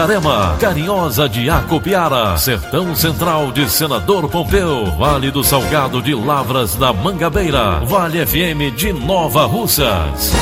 Itarema, 0.00 0.56
Carinhosa 0.58 1.28
de 1.28 1.50
Acopiara, 1.50 2.34
Sertão 2.38 2.96
Central 2.96 3.52
de 3.52 3.68
Senador 3.68 4.30
Pompeu, 4.30 4.86
Vale 4.96 5.30
do 5.30 5.44
Salgado 5.44 6.00
de 6.00 6.14
Lavras 6.14 6.74
da 6.74 6.90
Mangabeira, 6.90 7.80
Vale 7.80 8.24
FM 8.26 8.74
de 8.74 8.94
Nova 8.94 9.44
Russas. 9.44 10.32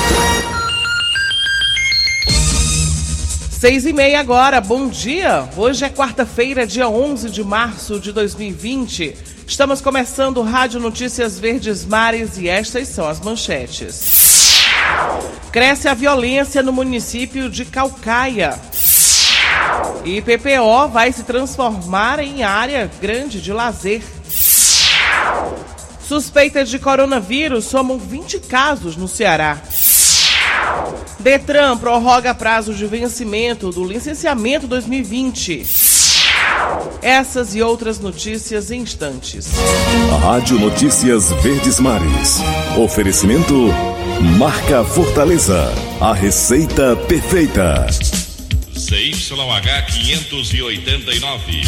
Seis 3.51 3.85
e 3.85 3.93
meia 3.93 4.21
agora, 4.21 4.61
bom 4.61 4.87
dia. 4.87 5.49
Hoje 5.57 5.85
é 5.85 5.89
quarta-feira, 5.89 6.65
dia 6.65 6.89
11 6.89 7.29
de 7.29 7.43
março 7.43 7.99
de 7.99 8.13
2020. 8.13 9.17
Estamos 9.45 9.81
começando 9.81 10.41
Rádio 10.41 10.79
Notícias 10.79 11.37
Verdes 11.37 11.85
Mares 11.85 12.39
e 12.39 12.49
estas 12.49 12.87
são 12.87 13.09
as 13.09 13.19
manchetes. 13.19 14.63
Cresce 15.51 15.89
a 15.89 15.95
violência 15.95 16.63
no 16.63 16.73
município 16.73 17.51
de 17.51 17.65
Calcaia. 17.65 18.57
E 20.05 20.23
PPO 20.23 20.89
vai 20.89 21.13
se 21.13 21.23
transformar 21.23 22.19
em 22.19 22.43
área 22.43 22.91
grande 23.01 23.41
de 23.41 23.53
lazer. 23.53 24.03
Suspeitas 26.01 26.71
de 26.71 26.79
coronavírus 26.79 27.67
somam 27.67 27.99
20 27.99 28.41
casos 28.41 28.97
no 28.97 29.07
Ceará. 29.07 29.59
Detran 31.19 31.77
prorroga 31.77 32.33
prazo 32.33 32.73
de 32.73 32.87
vencimento 32.87 33.71
do 33.71 33.85
licenciamento 33.85 34.67
2020. 34.67 35.67
Essas 37.03 37.55
e 37.55 37.63
outras 37.63 38.01
notícias 38.01 38.71
em 38.71 38.81
instantes. 38.81 39.49
Rádio 40.23 40.59
Notícias 40.59 41.31
Verdes 41.43 41.79
Mares. 41.79 42.39
Oferecimento 42.77 43.55
Marca 44.39 44.85
Fortaleza. 44.85 45.73
A 46.01 46.13
receita 46.13 46.97
perfeita. 47.09 47.87
CYH 48.89 49.85
589. 49.85 51.63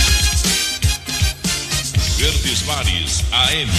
Verdes 2.16 2.62
Mares 2.62 3.22
AM. 3.30 3.70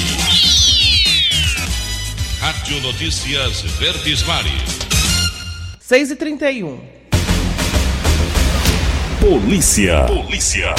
Rádio 2.39 2.81
Notícias 2.81 3.61
Verdes 3.79 4.21
Mares. 4.27 4.51
6 5.79 6.11
e 6.11 6.15
31 6.17 6.79
Polícia. 9.19 10.05
Polícia. 10.05 10.75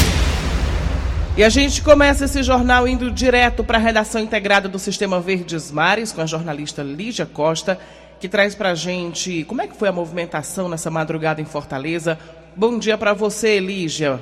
E 1.36 1.42
a 1.42 1.48
gente 1.48 1.82
começa 1.82 2.26
esse 2.26 2.44
jornal 2.44 2.86
indo 2.86 3.10
direto 3.10 3.64
para 3.64 3.78
a 3.78 3.80
redação 3.80 4.20
integrada 4.20 4.68
do 4.68 4.78
Sistema 4.78 5.20
Verdes 5.20 5.72
Mares 5.72 6.12
com 6.12 6.20
a 6.20 6.26
jornalista 6.26 6.80
Lígia 6.84 7.26
Costa, 7.26 7.76
que 8.20 8.28
traz 8.28 8.54
para 8.54 8.70
a 8.70 8.74
gente 8.76 9.42
como 9.48 9.62
é 9.62 9.66
que 9.66 9.76
foi 9.76 9.88
a 9.88 9.92
movimentação 9.92 10.68
nessa 10.68 10.92
madrugada 10.92 11.40
em 11.40 11.44
Fortaleza, 11.44 12.16
Bom 12.54 12.78
dia 12.78 12.98
para 12.98 13.14
você, 13.14 13.58
Lígia. 13.58 14.20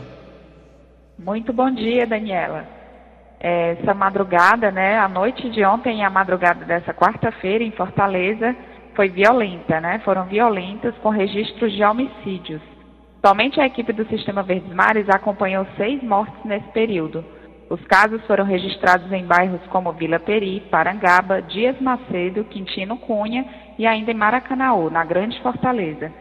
Muito 1.19 1.53
bom 1.53 1.69
dia, 1.69 2.07
Daniela. 2.07 2.65
É, 3.41 3.73
essa 3.73 3.93
madrugada, 3.93 4.71
né, 4.71 4.99
a 4.99 5.09
noite 5.09 5.51
de 5.51 5.65
ontem 5.65 5.99
e 5.99 6.03
a 6.05 6.11
madrugada 6.11 6.65
dessa 6.65 6.95
quarta-feira 6.95 7.65
em 7.65 7.73
Fortaleza 7.73 8.55
foi 8.95 9.09
violenta, 9.09 9.81
né? 9.81 10.01
Foram 10.05 10.27
violentas 10.27 10.95
com 10.99 11.09
registros 11.09 11.73
de 11.73 11.83
homicídios. 11.83 12.63
Somente 13.25 13.61
a 13.61 13.67
equipe 13.67 13.93
do 13.93 14.07
Sistema 14.07 14.45
Verdes 14.45 14.73
Mares 14.73 15.09
acompanhou 15.09 15.67
seis 15.77 16.01
mortes 16.03 16.45
nesse 16.45 16.69
período. 16.69 17.25
Os 17.69 17.85
casos 17.87 18.25
foram 18.27 18.45
registrados 18.45 19.11
em 19.13 19.25
bairros 19.25 19.61
como 19.71 19.93
Vila 19.93 20.21
Peri, 20.21 20.61
Parangaba, 20.71 21.43
Dias 21.43 21.81
Macedo, 21.81 22.45
Quintino 22.45 22.97
Cunha 22.97 23.45
e 23.77 23.87
ainda 23.87 24.13
em 24.13 24.15
Maracanaú, 24.15 24.89
na 24.89 25.05
Grande 25.05 25.41
Fortaleza. 25.43 26.13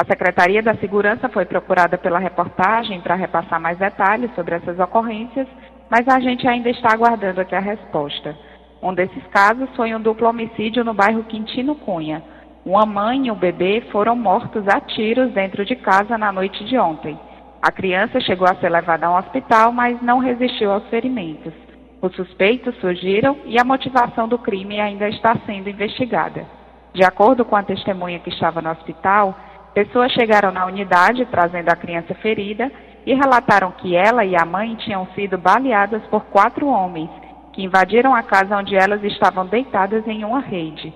A 0.00 0.04
Secretaria 0.04 0.62
da 0.62 0.76
Segurança 0.76 1.28
foi 1.28 1.44
procurada 1.44 1.98
pela 1.98 2.20
reportagem 2.20 3.00
para 3.00 3.16
repassar 3.16 3.60
mais 3.60 3.76
detalhes 3.78 4.32
sobre 4.36 4.54
essas 4.54 4.78
ocorrências, 4.78 5.48
mas 5.90 6.06
a 6.06 6.20
gente 6.20 6.46
ainda 6.46 6.70
está 6.70 6.90
aguardando 6.92 7.40
aqui 7.40 7.52
a 7.52 7.58
resposta. 7.58 8.38
Um 8.80 8.94
desses 8.94 9.26
casos 9.32 9.68
foi 9.74 9.92
um 9.92 10.00
duplo 10.00 10.28
homicídio 10.28 10.84
no 10.84 10.94
bairro 10.94 11.24
Quintino 11.24 11.74
Cunha. 11.74 12.22
Uma 12.64 12.86
mãe 12.86 13.26
e 13.26 13.30
um 13.32 13.34
bebê 13.34 13.88
foram 13.90 14.14
mortos 14.14 14.68
a 14.68 14.80
tiros 14.80 15.32
dentro 15.32 15.64
de 15.64 15.74
casa 15.74 16.16
na 16.16 16.30
noite 16.30 16.64
de 16.64 16.78
ontem. 16.78 17.18
A 17.60 17.72
criança 17.72 18.20
chegou 18.20 18.46
a 18.46 18.54
ser 18.54 18.68
levada 18.68 19.08
a 19.08 19.10
um 19.10 19.18
hospital, 19.18 19.72
mas 19.72 20.00
não 20.00 20.20
resistiu 20.20 20.70
aos 20.70 20.86
ferimentos. 20.90 21.52
Os 22.00 22.14
suspeitos 22.14 22.72
surgiram 22.76 23.36
e 23.46 23.58
a 23.60 23.64
motivação 23.64 24.28
do 24.28 24.38
crime 24.38 24.78
ainda 24.78 25.08
está 25.08 25.34
sendo 25.44 25.68
investigada. 25.68 26.46
De 26.94 27.02
acordo 27.02 27.44
com 27.44 27.56
a 27.56 27.64
testemunha 27.64 28.20
que 28.20 28.30
estava 28.30 28.62
no 28.62 28.70
hospital, 28.70 29.36
Pessoas 29.74 30.12
chegaram 30.12 30.50
na 30.50 30.66
unidade 30.66 31.26
trazendo 31.26 31.68
a 31.68 31.76
criança 31.76 32.14
ferida 32.16 32.70
e 33.06 33.14
relataram 33.14 33.70
que 33.72 33.96
ela 33.96 34.24
e 34.24 34.36
a 34.36 34.44
mãe 34.44 34.74
tinham 34.76 35.06
sido 35.14 35.38
baleadas 35.38 36.02
por 36.06 36.24
quatro 36.26 36.66
homens 36.66 37.10
que 37.52 37.62
invadiram 37.62 38.14
a 38.14 38.22
casa 38.22 38.56
onde 38.56 38.76
elas 38.76 39.02
estavam 39.02 39.46
deitadas 39.46 40.06
em 40.06 40.24
uma 40.24 40.40
rede. 40.40 40.92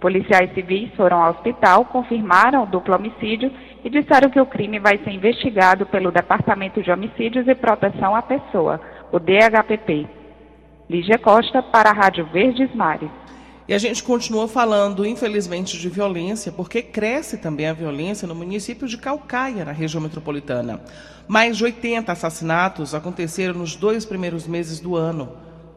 Policiais 0.00 0.52
civis 0.52 0.92
foram 0.96 1.22
ao 1.22 1.30
hospital, 1.30 1.84
confirmaram 1.84 2.64
o 2.64 2.66
duplo 2.66 2.96
homicídio 2.96 3.52
e 3.84 3.88
disseram 3.88 4.28
que 4.28 4.40
o 4.40 4.46
crime 4.46 4.78
vai 4.80 4.98
ser 4.98 5.10
investigado 5.10 5.86
pelo 5.86 6.10
Departamento 6.10 6.82
de 6.82 6.90
Homicídios 6.90 7.46
e 7.46 7.54
Proteção 7.54 8.14
à 8.14 8.20
Pessoa, 8.20 8.80
o 9.12 9.18
DHPP. 9.18 10.06
Lígia 10.90 11.18
Costa, 11.18 11.62
para 11.62 11.90
a 11.90 11.94
Rádio 11.94 12.26
Verdes 12.26 12.74
Mares. 12.74 13.10
E 13.68 13.74
a 13.74 13.78
gente 13.78 14.02
continua 14.02 14.48
falando, 14.48 15.06
infelizmente, 15.06 15.78
de 15.78 15.88
violência, 15.88 16.50
porque 16.50 16.82
cresce 16.82 17.36
também 17.36 17.68
a 17.68 17.72
violência 17.72 18.26
no 18.26 18.34
município 18.34 18.88
de 18.88 18.98
Calcaia, 18.98 19.64
na 19.64 19.70
região 19.70 20.00
metropolitana. 20.00 20.80
Mais 21.28 21.56
de 21.56 21.64
80 21.64 22.10
assassinatos 22.10 22.92
aconteceram 22.92 23.54
nos 23.54 23.76
dois 23.76 24.04
primeiros 24.04 24.48
meses 24.48 24.80
do 24.80 24.96
ano. 24.96 25.28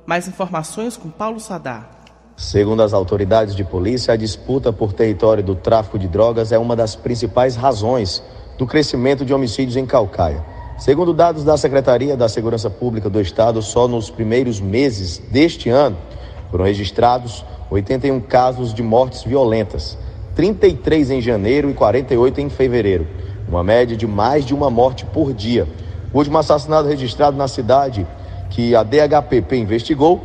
Mais 0.06 0.28
informações 0.28 0.98
com 0.98 1.10
Paulo 1.10 1.40
Sadar. 1.40 1.92
Segundo 2.36 2.82
as 2.82 2.92
autoridades 2.92 3.56
de 3.56 3.64
polícia, 3.64 4.14
a 4.14 4.18
disputa 4.18 4.74
por 4.74 4.92
território 4.92 5.44
do 5.44 5.56
tráfico 5.56 6.00
de 6.00 6.08
drogas 6.08 6.52
é 6.52 6.58
uma 6.58 6.76
das 6.76 6.96
principais 6.96 7.56
razões 7.56 8.22
do 8.58 8.66
crescimento 8.66 9.24
de 9.24 9.34
homicídios 9.34 9.78
em 9.78 9.86
Calcaia. 9.86 10.44
Segundo 10.78 11.14
dados 11.14 11.44
da 11.44 11.56
Secretaria 11.56 12.18
da 12.18 12.28
Segurança 12.28 12.70
Pública 12.70 13.10
do 13.10 13.22
Estado, 13.22 13.62
só 13.62 13.88
nos 13.88 14.10
primeiros 14.10 14.60
meses 14.60 15.20
deste 15.32 15.70
ano 15.70 15.98
foram 16.52 16.66
registrados 16.66 17.46
81 17.70 18.20
casos 18.22 18.74
de 18.74 18.84
mortes 18.84 19.24
violentas, 19.24 19.98
33 20.36 21.12
em 21.12 21.22
janeiro 21.22 21.70
e 21.70 21.74
48 21.74 22.42
em 22.42 22.50
fevereiro, 22.50 23.08
uma 23.48 23.64
média 23.64 23.96
de 23.96 24.06
mais 24.06 24.46
de 24.46 24.54
uma 24.54 24.70
morte 24.70 25.06
por 25.06 25.34
dia. 25.34 25.68
O 26.14 26.18
último 26.18 26.38
assassinato 26.38 26.88
registrado 26.88 27.36
na 27.36 27.48
cidade 27.48 28.06
que 28.50 28.76
a 28.76 28.84
DHPP 28.84 29.58
investigou 29.58 30.22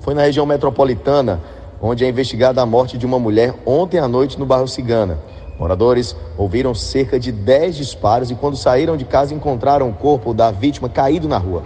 foi 0.00 0.14
na 0.14 0.22
região 0.22 0.44
metropolitana, 0.44 1.40
onde 1.80 2.04
é 2.04 2.08
investigada 2.08 2.60
a 2.60 2.66
morte 2.66 2.98
de 2.98 3.06
uma 3.06 3.18
mulher 3.18 3.54
ontem 3.64 3.98
à 3.98 4.06
noite 4.06 4.38
no 4.38 4.46
bairro 4.46 4.68
Cigana. 4.68 5.18
Moradores 5.58 6.16
ouviram 6.36 6.74
cerca 6.74 7.18
de 7.18 7.30
10 7.30 7.76
disparos 7.76 8.30
e, 8.30 8.34
quando 8.34 8.56
saíram 8.56 8.96
de 8.96 9.04
casa, 9.04 9.34
encontraram 9.34 9.88
o 9.88 9.92
corpo 9.92 10.34
da 10.34 10.50
vítima 10.50 10.88
caído 10.88 11.28
na 11.28 11.38
rua. 11.38 11.62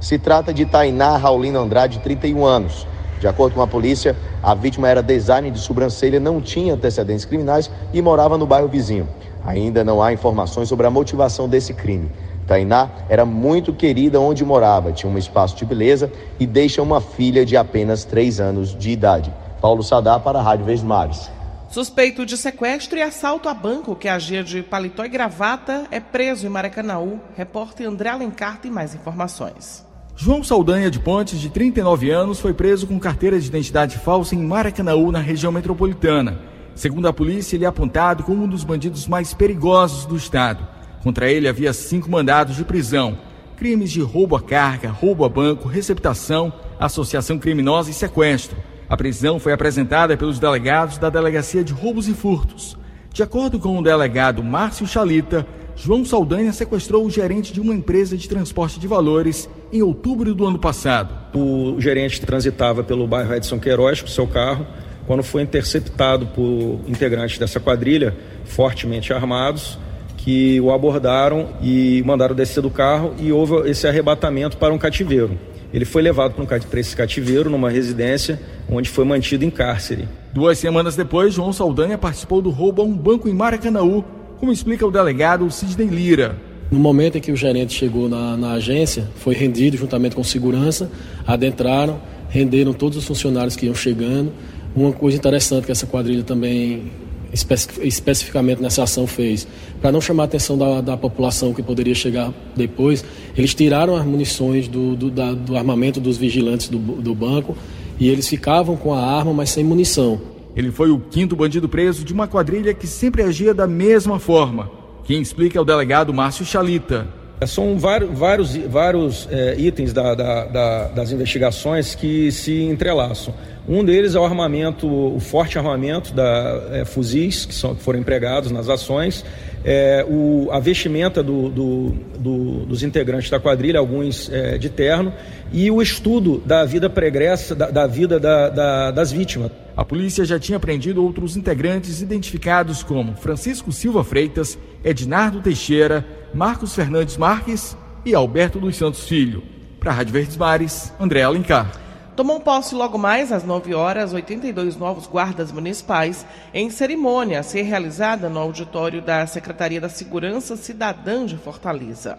Se 0.00 0.18
trata 0.18 0.54
de 0.54 0.64
Tainá 0.64 1.16
Raulina 1.16 1.58
Andrade, 1.58 1.98
31 1.98 2.44
anos. 2.44 2.86
De 3.20 3.28
acordo 3.28 3.54
com 3.54 3.62
a 3.62 3.66
polícia, 3.66 4.16
a 4.42 4.54
vítima 4.54 4.88
era 4.88 5.02
designer 5.02 5.52
de 5.52 5.60
sobrancelha, 5.60 6.18
não 6.18 6.40
tinha 6.40 6.72
antecedentes 6.72 7.26
criminais 7.26 7.70
e 7.92 8.00
morava 8.00 8.38
no 8.38 8.46
bairro 8.46 8.66
vizinho. 8.66 9.06
Ainda 9.44 9.84
não 9.84 10.02
há 10.02 10.12
informações 10.12 10.68
sobre 10.68 10.86
a 10.86 10.90
motivação 10.90 11.46
desse 11.46 11.74
crime. 11.74 12.10
Tainá 12.46 12.88
era 13.08 13.24
muito 13.24 13.72
querida 13.72 14.18
onde 14.18 14.44
morava, 14.44 14.90
tinha 14.90 15.12
um 15.12 15.18
espaço 15.18 15.54
de 15.54 15.64
beleza 15.64 16.10
e 16.38 16.46
deixa 16.46 16.82
uma 16.82 17.00
filha 17.00 17.44
de 17.44 17.56
apenas 17.56 18.04
três 18.04 18.40
anos 18.40 18.76
de 18.76 18.90
idade. 18.90 19.32
Paulo 19.60 19.82
Sadá 19.82 20.18
para 20.18 20.38
a 20.38 20.42
Rádio 20.42 20.64
Vesmares. 20.64 21.30
Suspeito 21.68 22.26
de 22.26 22.36
sequestro 22.36 22.98
e 22.98 23.02
assalto 23.02 23.48
a 23.48 23.54
banco 23.54 23.94
que 23.94 24.08
agia 24.08 24.42
de 24.42 24.62
paletó 24.62 25.04
e 25.04 25.08
gravata 25.08 25.84
é 25.90 26.00
preso 26.00 26.46
em 26.46 26.50
Maracanaú. 26.50 27.20
Repórter 27.36 27.86
André 27.86 28.08
Alencar 28.08 28.58
tem 28.60 28.70
mais 28.70 28.94
informações. 28.94 29.89
João 30.22 30.44
Saldanha 30.44 30.90
de 30.90 30.98
Pontes, 30.98 31.40
de 31.40 31.48
39 31.48 32.10
anos, 32.10 32.40
foi 32.40 32.52
preso 32.52 32.86
com 32.86 33.00
carteira 33.00 33.40
de 33.40 33.46
identidade 33.46 33.96
falsa 33.96 34.34
em 34.34 34.44
Maracanaú, 34.44 35.10
na 35.10 35.18
região 35.18 35.50
metropolitana. 35.50 36.38
Segundo 36.74 37.08
a 37.08 37.12
polícia, 37.12 37.56
ele 37.56 37.64
é 37.64 37.68
apontado 37.68 38.22
como 38.22 38.44
um 38.44 38.46
dos 38.46 38.62
bandidos 38.62 39.08
mais 39.08 39.32
perigosos 39.32 40.04
do 40.04 40.18
estado. 40.18 40.68
Contra 41.02 41.30
ele 41.30 41.48
havia 41.48 41.72
cinco 41.72 42.10
mandados 42.10 42.54
de 42.54 42.66
prisão: 42.66 43.16
crimes 43.56 43.90
de 43.90 44.02
roubo 44.02 44.36
a 44.36 44.42
carga, 44.42 44.90
roubo 44.90 45.24
a 45.24 45.28
banco, 45.30 45.66
receptação, 45.66 46.52
associação 46.78 47.38
criminosa 47.38 47.90
e 47.90 47.94
sequestro. 47.94 48.58
A 48.90 48.98
prisão 48.98 49.38
foi 49.38 49.54
apresentada 49.54 50.18
pelos 50.18 50.38
delegados 50.38 50.98
da 50.98 51.08
Delegacia 51.08 51.64
de 51.64 51.72
Roubos 51.72 52.08
e 52.08 52.12
Furtos. 52.12 52.76
De 53.10 53.22
acordo 53.22 53.58
com 53.58 53.78
o 53.78 53.82
delegado 53.82 54.44
Márcio 54.44 54.86
Chalita, 54.86 55.46
João 55.82 56.04
Saldanha 56.04 56.52
sequestrou 56.52 57.06
o 57.06 57.10
gerente 57.10 57.54
de 57.54 57.60
uma 57.60 57.74
empresa 57.74 58.14
de 58.14 58.28
transporte 58.28 58.78
de 58.78 58.86
valores 58.86 59.48
em 59.72 59.80
outubro 59.80 60.34
do 60.34 60.46
ano 60.46 60.58
passado. 60.58 61.14
O 61.34 61.80
gerente 61.80 62.20
transitava 62.20 62.84
pelo 62.84 63.06
bairro 63.06 63.34
Edson 63.34 63.58
Queiroz 63.58 64.02
com 64.02 64.06
seu 64.06 64.26
carro, 64.26 64.66
quando 65.06 65.22
foi 65.22 65.40
interceptado 65.40 66.26
por 66.26 66.80
integrantes 66.86 67.38
dessa 67.38 67.58
quadrilha, 67.58 68.14
fortemente 68.44 69.10
armados, 69.10 69.78
que 70.18 70.60
o 70.60 70.70
abordaram 70.70 71.48
e 71.62 72.02
mandaram 72.04 72.34
descer 72.34 72.60
do 72.60 72.70
carro 72.70 73.14
e 73.18 73.32
houve 73.32 73.70
esse 73.70 73.88
arrebatamento 73.88 74.58
para 74.58 74.74
um 74.74 74.78
cativeiro. 74.78 75.38
Ele 75.72 75.86
foi 75.86 76.02
levado 76.02 76.34
para 76.44 76.80
esse 76.80 76.94
cativeiro 76.94 77.48
numa 77.48 77.70
residência 77.70 78.38
onde 78.68 78.90
foi 78.90 79.06
mantido 79.06 79.46
em 79.46 79.50
cárcere. 79.50 80.06
Duas 80.30 80.58
semanas 80.58 80.94
depois, 80.94 81.32
João 81.32 81.54
Saldanha 81.54 81.96
participou 81.96 82.42
do 82.42 82.50
roubo 82.50 82.82
a 82.82 82.84
um 82.84 82.92
banco 82.92 83.30
em 83.30 83.32
Maracanaú, 83.32 84.04
como 84.40 84.50
explica 84.50 84.86
o 84.86 84.90
delegado 84.90 85.48
Sidney 85.50 85.88
Lira. 85.88 86.34
No 86.70 86.78
momento 86.78 87.18
em 87.18 87.20
que 87.20 87.30
o 87.30 87.36
gerente 87.36 87.74
chegou 87.74 88.08
na, 88.08 88.38
na 88.38 88.52
agência, 88.52 89.06
foi 89.16 89.34
rendido 89.34 89.76
juntamente 89.76 90.16
com 90.16 90.24
segurança, 90.24 90.90
adentraram, 91.26 92.00
renderam 92.30 92.72
todos 92.72 92.96
os 92.96 93.04
funcionários 93.04 93.54
que 93.54 93.66
iam 93.66 93.74
chegando. 93.74 94.32
Uma 94.74 94.92
coisa 94.92 95.18
interessante 95.18 95.66
que 95.66 95.72
essa 95.72 95.86
quadrilha 95.86 96.22
também 96.22 96.90
especificamente 97.32 98.60
nessa 98.60 98.82
ação 98.82 99.06
fez, 99.06 99.46
para 99.80 99.92
não 99.92 100.00
chamar 100.00 100.24
a 100.24 100.26
atenção 100.26 100.58
da, 100.58 100.80
da, 100.80 100.96
população 100.96 101.54
que 101.54 101.62
poderia 101.62 101.94
chegar 101.94 102.32
depois, 102.56 103.04
eles 103.36 103.54
tiraram 103.54 103.94
as 103.94 104.04
munições 104.04 104.66
do, 104.66 104.96
do, 104.96 105.10
da, 105.12 105.32
do 105.32 105.56
armamento 105.56 106.00
dos 106.00 106.16
vigilantes 106.16 106.68
do, 106.68 106.78
do 106.78 107.14
banco 107.14 107.56
e 108.00 108.08
eles 108.08 108.26
ficavam 108.26 108.76
com 108.76 108.92
a 108.92 109.00
arma, 109.00 109.32
mas 109.32 109.50
sem 109.50 109.62
munição. 109.62 110.39
Ele 110.54 110.70
foi 110.70 110.90
o 110.90 110.98
quinto 110.98 111.36
bandido 111.36 111.68
preso 111.68 112.04
de 112.04 112.12
uma 112.12 112.26
quadrilha 112.26 112.74
que 112.74 112.86
sempre 112.86 113.22
agia 113.22 113.54
da 113.54 113.66
mesma 113.66 114.18
forma. 114.18 114.70
Quem 115.04 115.20
explica 115.20 115.58
é 115.58 115.60
o 115.60 115.64
delegado 115.64 116.12
Márcio 116.12 116.44
Chalita. 116.44 117.06
É, 117.40 117.46
são 117.46 117.78
vários, 117.78 118.10
vários, 118.10 118.56
vários 118.56 119.28
é, 119.30 119.58
itens 119.58 119.92
da, 119.92 120.14
da, 120.14 120.44
da, 120.44 120.88
das 120.88 121.10
investigações 121.10 121.94
que 121.94 122.30
se 122.30 122.62
entrelaçam. 122.64 123.32
Um 123.66 123.82
deles 123.82 124.14
é 124.14 124.20
o 124.20 124.24
armamento, 124.24 124.86
o 124.86 125.18
forte 125.20 125.56
armamento 125.56 126.12
da 126.12 126.62
é, 126.70 126.84
fuzis 126.84 127.46
que, 127.46 127.54
são, 127.54 127.74
que 127.74 127.82
foram 127.82 127.98
empregados 127.98 128.50
nas 128.50 128.68
ações, 128.68 129.24
é, 129.64 130.04
o, 130.08 130.48
a 130.50 130.58
vestimenta 130.58 131.22
do, 131.22 131.48
do, 131.48 131.94
do, 132.18 132.66
dos 132.66 132.82
integrantes 132.82 133.30
da 133.30 133.38
quadrilha, 133.38 133.78
alguns 133.78 134.30
é, 134.32 134.58
de 134.58 134.68
terno, 134.68 135.12
e 135.52 135.70
o 135.70 135.82
estudo 135.82 136.42
da 136.44 136.64
vida 136.64 136.88
pregressa, 136.88 137.54
da, 137.54 137.70
da 137.70 137.86
vida 137.86 138.18
da, 138.18 138.90
das 138.90 139.12
vítimas. 139.12 139.50
A 139.76 139.84
polícia 139.84 140.24
já 140.24 140.38
tinha 140.38 140.60
prendido 140.60 141.02
outros 141.02 141.36
integrantes 141.36 142.00
identificados 142.00 142.82
como 142.82 143.16
Francisco 143.16 143.72
Silva 143.72 144.04
Freitas, 144.04 144.58
Ednardo 144.84 145.40
Teixeira, 145.40 146.06
Marcos 146.32 146.74
Fernandes 146.74 147.16
Marques 147.16 147.76
e 148.04 148.14
Alberto 148.14 148.60
dos 148.60 148.76
Santos 148.76 149.08
Filho. 149.08 149.42
Para 149.78 149.92
a 149.92 149.94
Rádio 149.94 150.12
Verdes 150.12 150.36
Mares, 150.36 150.92
André 151.00 151.22
Alencar. 151.22 151.89
Tomou 152.20 152.38
posse 152.38 152.74
logo 152.74 152.98
mais 152.98 153.32
às 153.32 153.44
9 153.44 153.72
horas 153.72 154.12
82 154.12 154.76
novos 154.76 155.06
guardas 155.06 155.50
municipais 155.50 156.26
em 156.52 156.68
cerimônia 156.68 157.40
a 157.40 157.42
ser 157.42 157.62
realizada 157.62 158.28
no 158.28 158.38
auditório 158.38 159.00
da 159.00 159.26
Secretaria 159.26 159.80
da 159.80 159.88
Segurança 159.88 160.54
Cidadã 160.54 161.24
de 161.24 161.38
Fortaleza. 161.38 162.18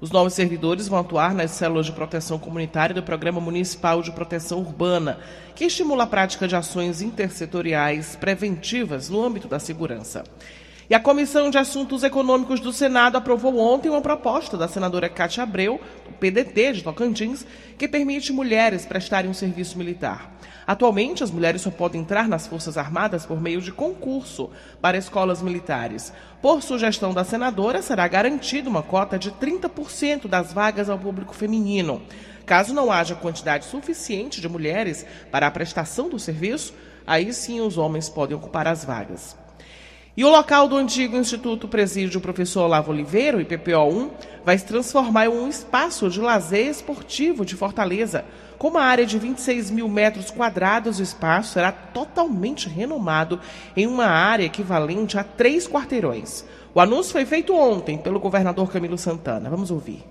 Os 0.00 0.12
novos 0.12 0.34
servidores 0.34 0.86
vão 0.86 1.00
atuar 1.00 1.34
nas 1.34 1.50
células 1.50 1.86
de 1.86 1.90
proteção 1.90 2.38
comunitária 2.38 2.94
do 2.94 3.02
Programa 3.02 3.40
Municipal 3.40 4.02
de 4.02 4.12
Proteção 4.12 4.60
Urbana, 4.60 5.18
que 5.56 5.64
estimula 5.64 6.04
a 6.04 6.06
prática 6.06 6.46
de 6.46 6.54
ações 6.54 7.02
intersetoriais 7.02 8.14
preventivas 8.14 9.08
no 9.08 9.20
âmbito 9.20 9.48
da 9.48 9.58
segurança. 9.58 10.22
E 10.88 10.94
a 10.94 11.00
Comissão 11.00 11.48
de 11.48 11.56
Assuntos 11.56 12.02
Econômicos 12.02 12.60
do 12.60 12.70
Senado 12.70 13.16
aprovou 13.16 13.58
ontem 13.58 13.88
uma 13.88 14.02
proposta 14.02 14.54
da 14.58 14.68
senadora 14.68 15.08
Cátia 15.08 15.42
Abreu, 15.42 15.80
do 16.04 16.12
PDT 16.12 16.74
de 16.74 16.82
Tocantins, 16.84 17.46
que 17.78 17.88
permite 17.88 18.34
mulheres 18.34 18.84
prestarem 18.84 19.30
um 19.30 19.34
serviço 19.34 19.78
militar. 19.78 20.30
Atualmente, 20.66 21.24
as 21.24 21.30
mulheres 21.30 21.62
só 21.62 21.70
podem 21.70 22.02
entrar 22.02 22.28
nas 22.28 22.46
Forças 22.46 22.76
Armadas 22.76 23.24
por 23.24 23.40
meio 23.40 23.62
de 23.62 23.72
concurso 23.72 24.50
para 24.80 24.98
escolas 24.98 25.40
militares. 25.40 26.12
Por 26.42 26.62
sugestão 26.62 27.14
da 27.14 27.24
senadora, 27.24 27.80
será 27.80 28.06
garantida 28.06 28.68
uma 28.68 28.82
cota 28.82 29.18
de 29.18 29.30
30% 29.32 30.28
das 30.28 30.52
vagas 30.52 30.90
ao 30.90 30.98
público 30.98 31.34
feminino. 31.34 32.02
Caso 32.44 32.74
não 32.74 32.92
haja 32.92 33.14
quantidade 33.14 33.64
suficiente 33.64 34.38
de 34.38 34.48
mulheres 34.50 35.06
para 35.30 35.46
a 35.46 35.50
prestação 35.50 36.10
do 36.10 36.18
serviço, 36.18 36.74
aí 37.06 37.32
sim 37.32 37.62
os 37.62 37.78
homens 37.78 38.10
podem 38.10 38.36
ocupar 38.36 38.68
as 38.68 38.84
vagas. 38.84 39.43
E 40.16 40.24
o 40.24 40.30
local 40.30 40.68
do 40.68 40.76
antigo 40.76 41.16
Instituto 41.16 41.66
Presídio 41.66 42.20
Professor 42.20 42.66
Olavo 42.66 42.92
Oliveira, 42.92 43.36
o 43.36 43.40
IPPO-1, 43.40 44.10
vai 44.44 44.56
se 44.56 44.64
transformar 44.64 45.26
em 45.26 45.28
um 45.28 45.48
espaço 45.48 46.08
de 46.08 46.20
lazer 46.20 46.68
esportivo 46.68 47.44
de 47.44 47.56
Fortaleza. 47.56 48.24
Com 48.56 48.68
uma 48.68 48.82
área 48.82 49.04
de 49.04 49.18
26 49.18 49.72
mil 49.72 49.88
metros 49.88 50.30
quadrados, 50.30 51.00
o 51.00 51.02
espaço 51.02 51.54
será 51.54 51.72
totalmente 51.72 52.68
renomado 52.68 53.40
em 53.76 53.88
uma 53.88 54.06
área 54.06 54.44
equivalente 54.44 55.18
a 55.18 55.24
três 55.24 55.66
quarteirões. 55.66 56.44
O 56.72 56.78
anúncio 56.78 57.10
foi 57.10 57.26
feito 57.26 57.52
ontem 57.52 57.98
pelo 57.98 58.20
governador 58.20 58.70
Camilo 58.70 58.96
Santana. 58.96 59.50
Vamos 59.50 59.72
ouvir. 59.72 60.04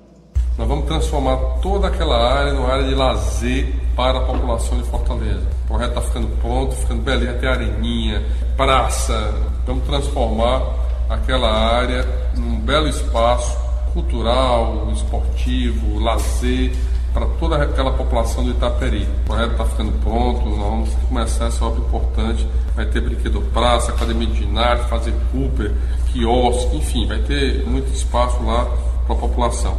Nós 0.57 0.67
vamos 0.67 0.85
transformar 0.85 1.37
toda 1.61 1.87
aquela 1.87 2.39
área 2.39 2.51
numa 2.51 2.73
área 2.73 2.83
de 2.83 2.93
lazer 2.93 3.73
para 3.95 4.19
a 4.19 4.25
população 4.25 4.77
de 4.81 4.83
Fortaleza. 4.89 5.47
O 5.63 5.67
projeto 5.67 5.89
está 5.89 6.01
ficando 6.01 6.27
pronto, 6.41 6.75
ficando 6.75 7.01
belinho, 7.01 7.31
até 7.31 7.47
areninha, 7.47 8.21
praça. 8.57 9.52
Vamos 9.65 9.85
transformar 9.85 10.61
aquela 11.09 11.49
área 11.49 12.05
num 12.35 12.59
belo 12.59 12.87
espaço 12.87 13.57
cultural, 13.93 14.89
esportivo, 14.91 15.99
lazer 15.99 16.73
para 17.13 17.27
toda 17.39 17.61
aquela 17.61 17.93
população 17.93 18.43
do 18.43 18.51
Itaperi. 18.51 19.03
O 19.03 19.25
projeto 19.25 19.51
está 19.51 19.65
ficando 19.65 19.91
pronto, 20.03 20.49
nós 20.49 20.57
vamos 20.57 20.89
começar 21.07 21.45
essa 21.45 21.63
obra 21.63 21.79
importante. 21.79 22.47
Vai 22.75 22.87
ter 22.87 23.01
brinquedo 23.01 23.41
praça, 23.53 23.91
academia 23.91 24.27
de 24.27 24.39
ginástica, 24.39 24.89
fazer 24.89 25.13
Cooper, 25.31 25.71
quiosque, 26.11 26.75
enfim, 26.75 27.07
vai 27.07 27.19
ter 27.19 27.63
muito 27.67 27.93
espaço 27.93 28.43
lá 28.43 28.65
para 29.05 29.15
a 29.15 29.19
população. 29.19 29.77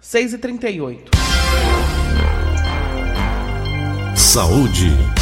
6 0.00 0.32
e 0.32 0.38
38 0.38 1.10
Saúde. 4.16 5.19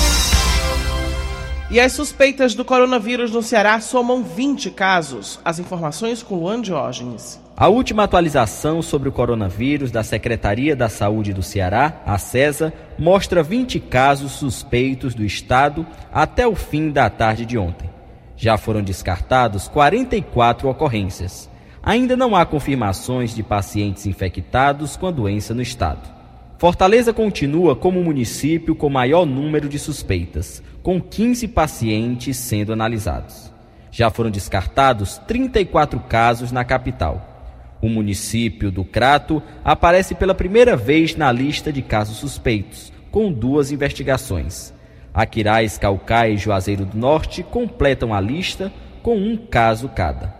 E 1.71 1.79
as 1.79 1.93
suspeitas 1.93 2.55
do 2.55 2.65
coronavírus 2.65 3.31
no 3.31 3.43
Ceará 3.43 3.79
somam 3.79 4.25
20 4.25 4.71
casos. 4.71 5.39
As 5.45 5.59
informações 5.59 6.23
com 6.23 6.37
Luan 6.37 6.63
Diógenes. 6.63 7.39
A 7.55 7.69
última 7.69 8.05
atualização 8.05 8.81
sobre 8.81 9.11
o 9.11 9.13
coronavírus 9.13 9.91
da 9.91 10.03
Secretaria 10.03 10.75
da 10.75 10.89
Saúde 10.89 11.35
do 11.35 11.43
Ceará, 11.43 12.01
a 12.07 12.17
CESA, 12.17 12.73
mostra 12.99 13.43
20 13.43 13.81
casos 13.81 14.33
suspeitos 14.33 15.15
do 15.15 15.23
estado 15.23 15.87
até 16.11 16.47
o 16.47 16.55
fim 16.55 16.91
da 16.91 17.11
tarde 17.11 17.45
de 17.45 17.59
ontem. 17.59 17.91
Já 18.35 18.57
foram 18.57 18.83
descartados 18.83 19.69
44 19.69 20.71
ocorrências. 20.71 21.51
Ainda 21.83 22.17
não 22.17 22.35
há 22.35 22.47
confirmações 22.47 23.35
de 23.35 23.43
pacientes 23.43 24.07
infectados 24.07 24.97
com 24.97 25.07
a 25.07 25.11
doença 25.11 25.53
no 25.53 25.61
estado. 25.61 26.17
Fortaleza 26.59 27.13
continua 27.13 27.77
como 27.77 28.01
o 28.01 28.05
município 28.05 28.75
com 28.75 28.89
maior 28.89 29.25
número 29.25 29.69
de 29.69 29.79
suspeitas, 29.79 30.61
com 30.89 31.03
15 31.03 31.49
pacientes 31.49 32.39
sendo 32.39 32.73
analisados. 32.73 33.53
Já 33.91 34.09
foram 34.09 34.31
descartados 34.31 35.19
34 35.29 36.01
casos 36.01 36.51
na 36.51 36.65
capital. 36.65 37.77
O 37.83 37.91
município 37.91 38.71
do 38.71 38.87
Crato 38.87 39.43
aparece 39.63 40.15
pela 40.15 40.35
primeira 40.35 40.79
vez 40.79 41.15
na 41.15 41.31
lista 41.31 41.71
de 41.71 41.83
casos 41.83 42.17
suspeitos, 42.17 42.91
com 43.11 43.31
duas 43.31 43.71
investigações. 43.71 44.73
Aquiraz, 45.13 45.77
Calcaia 45.77 46.33
e 46.33 46.39
Juazeiro 46.39 46.87
do 46.87 46.97
Norte 46.97 47.43
completam 47.43 48.15
a 48.15 48.19
lista 48.19 48.73
com 49.03 49.15
um 49.15 49.37
caso 49.37 49.91
cada. 49.91 50.38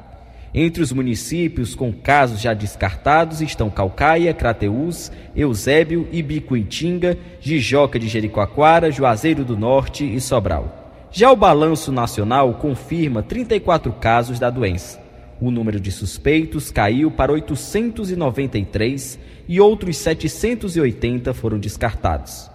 Entre 0.61 0.83
os 0.83 0.93
municípios 0.93 1.77
com 1.77 1.93
casos 1.93 2.41
já 2.41 2.53
descartados 2.53 3.41
estão 3.41 3.71
Calcaia, 3.71 4.35
Crateús, 4.35 5.13
Eusébio, 5.37 6.09
Ibicuitinga, 6.11 7.17
Jijoca 7.41 7.97
de 7.97 8.09
Jericoacoara, 8.09 8.91
Juazeiro 8.91 9.45
do 9.45 9.57
Norte 9.57 10.05
e 10.05 10.21
Sobral. 10.21 11.07
Já 11.13 11.31
o 11.31 11.37
balanço 11.37 11.93
nacional 11.93 12.55
confirma 12.55 13.23
34 13.23 13.93
casos 13.93 14.41
da 14.41 14.51
doença. 14.51 15.01
O 15.41 15.53
número 15.53 15.79
de 15.79 15.93
suspeitos 15.93 16.73
caiu 16.73 17.09
para 17.09 17.31
893 17.31 19.17
e 19.47 19.61
outros 19.61 19.97
780 19.99 21.33
foram 21.35 21.61
descartados. 21.61 22.51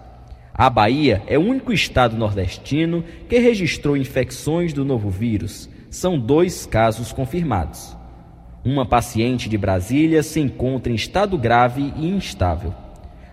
A 0.52 0.68
Bahia 0.68 1.22
é 1.26 1.38
o 1.38 1.42
único 1.42 1.72
estado 1.72 2.18
nordestino 2.18 3.02
que 3.30 3.38
registrou 3.38 3.96
infecções 3.96 4.74
do 4.74 4.84
novo 4.84 5.08
vírus. 5.08 5.72
São 5.94 6.18
dois 6.18 6.66
casos 6.66 7.12
confirmados. 7.12 7.96
Uma 8.64 8.84
paciente 8.84 9.48
de 9.48 9.56
Brasília 9.56 10.24
se 10.24 10.40
encontra 10.40 10.90
em 10.90 10.96
estado 10.96 11.38
grave 11.38 11.94
e 11.96 12.08
instável. 12.08 12.74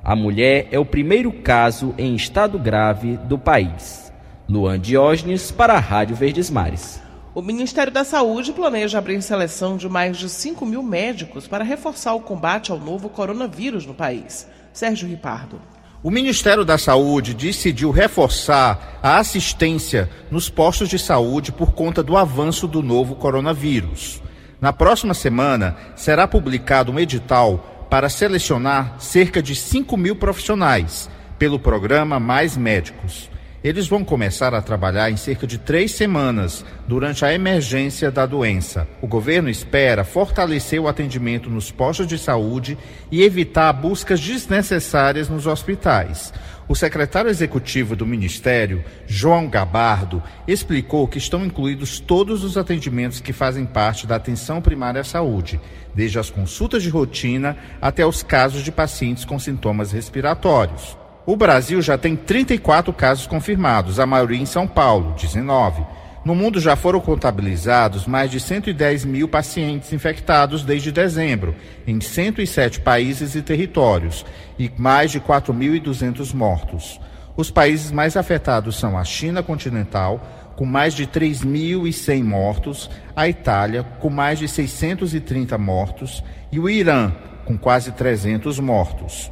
A 0.03 0.15
mulher 0.15 0.67
é 0.71 0.77
o 0.77 0.85
primeiro 0.85 1.31
caso 1.31 1.95
em 1.97 2.13
estado 2.13 2.59
grave 2.59 3.17
do 3.17 3.35
país. 3.35 4.13
Luan 4.47 4.79
Diógenes 4.79 5.49
para 5.49 5.73
a 5.73 5.79
Rádio 5.79 6.15
Verdes 6.15 6.51
Mares. 6.51 7.01
O 7.33 7.41
Ministério 7.41 7.91
da 7.91 8.03
Saúde 8.03 8.53
planeja 8.53 8.99
abrir 8.99 9.19
seleção 9.23 9.75
de 9.75 9.89
mais 9.89 10.15
de 10.15 10.29
5 10.29 10.63
mil 10.63 10.83
médicos 10.83 11.47
para 11.47 11.63
reforçar 11.63 12.13
o 12.13 12.21
combate 12.21 12.71
ao 12.71 12.77
novo 12.77 13.09
coronavírus 13.09 13.87
no 13.87 13.95
país. 13.95 14.47
Sérgio 14.71 15.09
Ripardo. 15.09 15.59
O 16.03 16.09
Ministério 16.09 16.65
da 16.65 16.79
Saúde 16.79 17.35
decidiu 17.35 17.91
reforçar 17.91 18.99
a 19.03 19.19
assistência 19.19 20.09
nos 20.31 20.49
postos 20.49 20.89
de 20.89 20.97
saúde 20.97 21.51
por 21.51 21.73
conta 21.73 22.01
do 22.01 22.17
avanço 22.17 22.67
do 22.67 22.81
novo 22.81 23.13
coronavírus. 23.13 24.19
Na 24.59 24.73
próxima 24.73 25.13
semana, 25.13 25.77
será 25.95 26.27
publicado 26.27 26.91
um 26.91 26.99
edital 26.99 27.87
para 27.87 28.09
selecionar 28.09 28.95
cerca 28.97 29.43
de 29.43 29.55
5 29.55 29.95
mil 29.95 30.15
profissionais 30.15 31.07
pelo 31.37 31.59
programa 31.59 32.19
Mais 32.19 32.57
Médicos. 32.57 33.29
Eles 33.63 33.87
vão 33.87 34.03
começar 34.03 34.55
a 34.55 34.61
trabalhar 34.61 35.11
em 35.11 35.17
cerca 35.17 35.45
de 35.45 35.59
três 35.59 35.91
semanas 35.91 36.65
durante 36.87 37.23
a 37.23 37.31
emergência 37.31 38.09
da 38.09 38.25
doença. 38.25 38.87
O 38.99 39.07
governo 39.07 39.51
espera 39.51 40.03
fortalecer 40.03 40.81
o 40.81 40.87
atendimento 40.87 41.47
nos 41.47 41.69
postos 41.69 42.07
de 42.07 42.17
saúde 42.17 42.75
e 43.11 43.21
evitar 43.21 43.71
buscas 43.73 44.19
desnecessárias 44.19 45.29
nos 45.29 45.45
hospitais. 45.45 46.33
O 46.67 46.73
secretário 46.73 47.29
executivo 47.29 47.95
do 47.95 48.05
Ministério, 48.05 48.83
João 49.05 49.47
Gabardo, 49.47 50.23
explicou 50.47 51.07
que 51.07 51.19
estão 51.19 51.45
incluídos 51.45 51.99
todos 51.99 52.43
os 52.43 52.57
atendimentos 52.57 53.19
que 53.19 53.31
fazem 53.31 53.65
parte 53.65 54.07
da 54.07 54.15
atenção 54.15 54.59
primária 54.59 55.01
à 55.01 55.03
saúde, 55.03 55.61
desde 55.93 56.17
as 56.17 56.31
consultas 56.31 56.81
de 56.81 56.89
rotina 56.89 57.55
até 57.79 58.03
os 58.03 58.23
casos 58.23 58.63
de 58.63 58.71
pacientes 58.71 59.23
com 59.23 59.37
sintomas 59.37 59.91
respiratórios. 59.91 61.00
O 61.23 61.35
Brasil 61.35 61.79
já 61.83 61.99
tem 61.99 62.15
34 62.15 62.91
casos 62.91 63.27
confirmados, 63.27 63.99
a 63.99 64.07
maioria 64.07 64.41
em 64.41 64.45
São 64.45 64.65
Paulo, 64.65 65.13
19. 65.19 65.85
No 66.25 66.33
mundo 66.33 66.59
já 66.59 66.75
foram 66.75 66.99
contabilizados 66.99 68.07
mais 68.07 68.31
de 68.31 68.39
110 68.39 69.05
mil 69.05 69.27
pacientes 69.27 69.93
infectados 69.93 70.63
desde 70.63 70.91
dezembro, 70.91 71.55
em 71.85 72.01
107 72.01 72.81
países 72.81 73.35
e 73.35 73.41
territórios, 73.43 74.25
e 74.57 74.71
mais 74.77 75.11
de 75.11 75.19
4.200 75.19 76.33
mortos. 76.33 76.99
Os 77.37 77.51
países 77.51 77.91
mais 77.91 78.17
afetados 78.17 78.79
são 78.79 78.97
a 78.97 79.03
China 79.03 79.43
continental, 79.43 80.53
com 80.55 80.65
mais 80.65 80.95
de 80.95 81.05
3.100 81.05 82.23
mortos, 82.23 82.89
a 83.15 83.29
Itália, 83.29 83.83
com 83.99 84.09
mais 84.09 84.39
de 84.39 84.47
630 84.47 85.55
mortos, 85.59 86.23
e 86.51 86.59
o 86.59 86.67
Irã, 86.67 87.11
com 87.45 87.57
quase 87.57 87.91
300 87.91 88.59
mortos. 88.59 89.31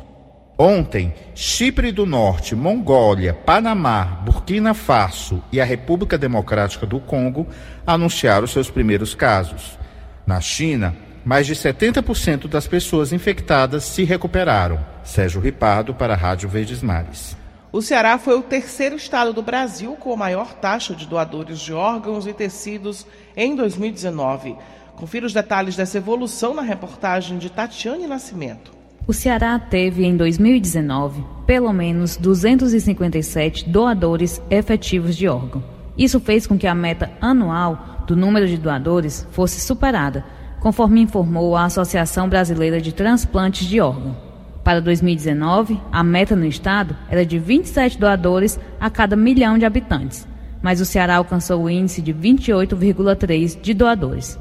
Ontem, 0.61 1.13
Chipre 1.33 1.89
do 1.89 2.05
Norte, 2.05 2.53
Mongólia, 2.53 3.33
Panamá, 3.33 4.03
Burkina 4.03 4.73
Faso 4.73 5.41
e 5.53 5.61
a 5.61 5.63
República 5.63 6.17
Democrática 6.17 6.85
do 6.85 6.99
Congo 6.99 7.47
anunciaram 7.87 8.45
seus 8.45 8.69
primeiros 8.69 9.15
casos. 9.15 9.79
Na 10.27 10.41
China, 10.41 10.93
mais 11.23 11.47
de 11.47 11.55
70% 11.55 12.49
das 12.49 12.67
pessoas 12.67 13.13
infectadas 13.13 13.85
se 13.85 14.03
recuperaram. 14.03 14.85
Sérgio 15.01 15.39
Ripardo 15.39 15.93
para 15.93 16.13
a 16.13 16.17
Rádio 16.17 16.49
Verdes 16.49 16.81
Mares. 16.81 17.37
O 17.71 17.81
Ceará 17.81 18.17
foi 18.17 18.37
o 18.37 18.43
terceiro 18.43 18.97
estado 18.97 19.31
do 19.31 19.41
Brasil 19.41 19.95
com 19.95 20.11
a 20.11 20.17
maior 20.17 20.53
taxa 20.55 20.93
de 20.93 21.07
doadores 21.07 21.61
de 21.61 21.71
órgãos 21.71 22.27
e 22.27 22.33
tecidos 22.33 23.07
em 23.33 23.55
2019. 23.55 24.57
Confira 24.97 25.25
os 25.25 25.31
detalhes 25.31 25.77
dessa 25.77 25.99
evolução 25.99 26.53
na 26.53 26.63
reportagem 26.63 27.37
de 27.37 27.49
Tatiane 27.49 28.07
Nascimento. 28.07 28.78
O 29.09 29.13
Ceará 29.13 29.57
teve 29.57 30.05
em 30.05 30.15
2019 30.15 31.25
pelo 31.47 31.73
menos 31.73 32.15
257 32.15 33.67
doadores 33.67 34.39
efetivos 34.51 35.17
de 35.17 35.27
órgão. 35.27 35.63
Isso 35.97 36.19
fez 36.19 36.45
com 36.45 36.59
que 36.59 36.67
a 36.67 36.75
meta 36.75 37.09
anual 37.19 38.05
do 38.05 38.15
número 38.15 38.47
de 38.47 38.55
doadores 38.55 39.27
fosse 39.31 39.61
superada, 39.61 40.23
conforme 40.59 41.01
informou 41.01 41.55
a 41.55 41.63
Associação 41.63 42.29
Brasileira 42.29 42.79
de 42.79 42.93
Transplantes 42.93 43.67
de 43.67 43.81
Órgão. 43.81 44.15
Para 44.63 44.79
2019, 44.79 45.81
a 45.91 46.03
meta 46.03 46.35
no 46.35 46.45
estado 46.45 46.95
era 47.09 47.25
de 47.25 47.39
27 47.39 47.97
doadores 47.97 48.59
a 48.79 48.91
cada 48.91 49.15
milhão 49.15 49.57
de 49.57 49.65
habitantes, 49.65 50.27
mas 50.61 50.79
o 50.79 50.85
Ceará 50.85 51.15
alcançou 51.15 51.63
o 51.63 51.69
índice 51.69 51.99
de 51.99 52.13
28,3 52.13 53.59
de 53.59 53.73
doadores. 53.73 54.39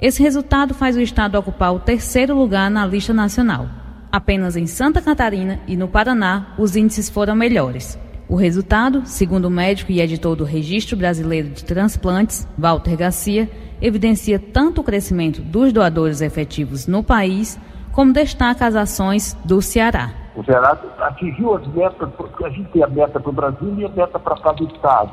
Esse 0.00 0.22
resultado 0.22 0.72
faz 0.72 0.96
o 0.96 1.02
estado 1.02 1.38
ocupar 1.38 1.74
o 1.74 1.80
terceiro 1.80 2.34
lugar 2.34 2.70
na 2.70 2.86
lista 2.86 3.12
nacional. 3.12 3.84
Apenas 4.16 4.56
em 4.56 4.66
Santa 4.66 5.02
Catarina 5.02 5.60
e 5.66 5.76
no 5.76 5.88
Paraná 5.88 6.54
os 6.56 6.74
índices 6.74 7.10
foram 7.10 7.36
melhores. 7.36 8.00
O 8.26 8.34
resultado, 8.34 9.02
segundo 9.04 9.44
o 9.44 9.50
médico 9.50 9.92
e 9.92 10.00
editor 10.00 10.34
do 10.34 10.42
Registro 10.42 10.96
Brasileiro 10.96 11.50
de 11.50 11.62
Transplantes, 11.62 12.48
Walter 12.56 12.96
Garcia, 12.96 13.46
evidencia 13.78 14.38
tanto 14.38 14.80
o 14.80 14.84
crescimento 14.84 15.42
dos 15.42 15.70
doadores 15.70 16.22
efetivos 16.22 16.86
no 16.86 17.04
país, 17.04 17.60
como 17.92 18.10
destaca 18.10 18.64
as 18.64 18.74
ações 18.74 19.34
do 19.44 19.60
Ceará. 19.60 20.14
O 20.34 20.42
Ceará 20.44 20.78
atingiu 20.98 21.54
as 21.54 21.66
metas, 21.74 22.08
porque 22.16 22.46
a 22.46 22.48
gente 22.48 22.70
tem 22.70 22.82
a 22.82 22.88
meta 22.88 23.20
para 23.20 23.28
o 23.28 23.34
Brasil 23.34 23.74
e 23.76 23.84
a 23.84 23.88
meta 23.90 24.18
para 24.18 24.36
cada 24.36 24.64
estado. 24.64 25.12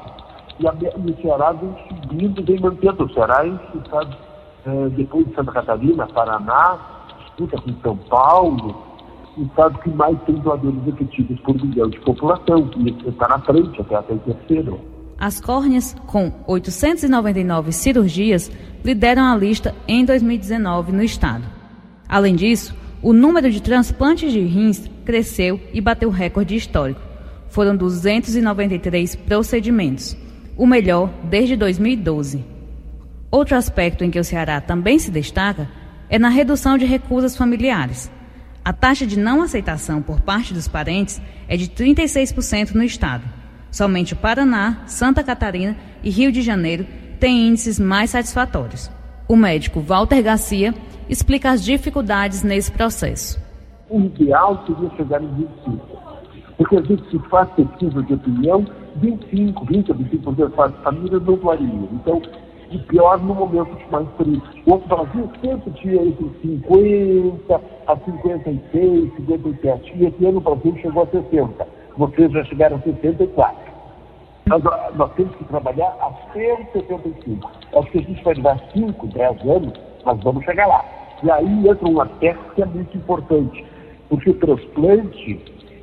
E, 0.61 0.65
a, 0.65 0.73
e, 0.81 1.11
o 1.11 1.21
Ceará 1.21 1.51
vem 1.51 1.75
subindo, 1.89 2.41
vem 2.41 2.57
mantendo. 2.57 3.03
O 3.03 3.13
Ceará 3.13 3.45
é 3.45 3.77
estado, 3.77 4.15
é, 4.65 4.89
depois 4.91 5.27
de 5.27 5.35
Santa 5.35 5.51
Catarina, 5.51 6.07
Paraná, 6.07 6.79
disputa 7.19 7.61
com 7.61 7.73
São 7.81 7.97
Paulo, 7.97 8.92
o 9.37 9.43
estado 9.43 9.79
que 9.79 9.89
mais 9.89 10.17
tem 10.23 10.35
doadores 10.35 10.87
efetivos 10.87 11.39
por 11.41 11.55
milhão 11.55 11.89
de 11.89 11.99
população, 12.01 12.69
e 12.77 13.09
está 13.09 13.27
na 13.27 13.39
frente, 13.39 13.81
até 13.81 13.95
até 13.95 14.13
o 14.13 14.19
terceiro. 14.19 14.79
As 15.17 15.39
córneas, 15.39 15.95
com 16.05 16.31
899 16.47 17.71
cirurgias, 17.71 18.51
lideram 18.83 19.23
a 19.23 19.35
lista 19.35 19.73
em 19.87 20.03
2019 20.03 20.91
no 20.91 21.03
estado. 21.03 21.43
Além 22.07 22.35
disso, 22.35 22.75
o 23.01 23.13
número 23.13 23.49
de 23.51 23.61
transplantes 23.61 24.31
de 24.31 24.39
rins 24.41 24.89
cresceu 25.05 25.59
e 25.73 25.81
bateu 25.81 26.09
recorde 26.09 26.55
histórico. 26.55 27.01
Foram 27.49 27.75
293 27.75 29.15
procedimentos, 29.15 30.17
o 30.57 30.65
melhor 30.65 31.09
desde 31.23 31.55
2012. 31.55 32.43
Outro 33.29 33.55
aspecto 33.55 34.03
em 34.03 34.11
que 34.11 34.19
o 34.19 34.23
Ceará 34.23 34.61
também 34.61 34.99
se 34.99 35.09
destaca 35.09 35.69
é 36.09 36.19
na 36.19 36.29
redução 36.29 36.77
de 36.77 36.85
recusas 36.85 37.35
familiares. 37.35 38.11
A 38.65 38.71
taxa 38.71 39.05
de 39.05 39.19
não 39.19 39.41
aceitação 39.41 40.01
por 40.01 40.21
parte 40.21 40.53
dos 40.53 40.69
parentes 40.69 41.21
é 41.49 41.57
de 41.57 41.67
36% 41.67 42.73
no 42.73 42.83
estado. 42.83 43.25
Somente 43.69 44.13
o 44.13 44.15
Paraná, 44.15 44.83
Santa 44.85 45.21
Catarina 45.21 45.75
e 46.01 46.09
Rio 46.09 46.31
de 46.31 46.41
Janeiro 46.41 46.85
têm 47.19 47.49
índices 47.49 47.77
mais 47.77 48.11
satisfatórios. 48.11 48.89
O 49.27 49.35
médico 49.35 49.81
Walter 49.81 50.21
Garcia 50.21 50.73
explica 51.09 51.51
as 51.51 51.61
dificuldades 51.61 52.41
nesse 52.41 52.71
processo. 52.71 53.37
O 53.89 53.99
ideal 53.99 54.63
seria 54.65 54.89
chegar 54.95 55.21
em 55.21 55.27
25, 55.33 55.79
porque 56.57 56.77
a 56.77 56.81
gente 56.83 57.09
se 57.09 57.19
faz 57.29 57.49
pesquisa 57.51 58.01
de 58.01 58.13
opinião, 58.13 58.65
25, 58.95 59.65
20 59.65 59.91
a 59.91 59.95
25% 59.95 60.55
das 60.55 60.75
famílias 60.83 61.21
não 61.21 61.35
doariam. 61.35 61.89
Então, 61.91 62.21
e 62.73 62.79
pior 62.79 63.19
no 63.19 63.35
momento 63.35 63.77
mais 63.91 64.07
triste. 64.17 64.63
O 64.65 64.77
Brasil 64.77 65.29
sempre 65.41 65.71
tinha 65.73 66.01
entre 66.01 66.31
50 66.41 67.61
a 67.87 67.97
56, 67.97 69.15
57, 69.15 69.93
e 69.95 70.05
esse 70.05 70.25
ano 70.25 70.37
o 70.37 70.41
Brasil 70.41 70.75
chegou 70.81 71.03
a 71.03 71.07
60. 71.07 71.67
Vocês 71.97 72.31
já 72.31 72.43
chegaram 72.45 72.77
a 72.77 72.81
64. 72.81 73.73
Nós, 74.47 74.63
nós 74.95 75.13
temos 75.13 75.35
que 75.35 75.43
trabalhar 75.45 75.95
até 76.01 76.53
os 76.53 76.71
75. 76.73 77.51
Acho 77.75 77.91
que 77.91 77.99
a 77.99 78.01
gente 78.01 78.23
vai 78.23 78.35
dar 78.35 78.59
5, 78.73 79.07
10 79.07 79.41
anos, 79.49 79.73
mas 80.05 80.23
vamos 80.23 80.43
chegar 80.43 80.67
lá. 80.67 80.83
E 81.21 81.31
aí 81.31 81.67
entra 81.67 81.87
um 81.87 82.01
aspecto 82.01 82.55
que 82.55 82.61
é 82.61 82.65
muito 82.65 82.97
importante, 82.97 83.65
porque 84.09 84.31
o 84.31 84.33
transplante 84.33 85.39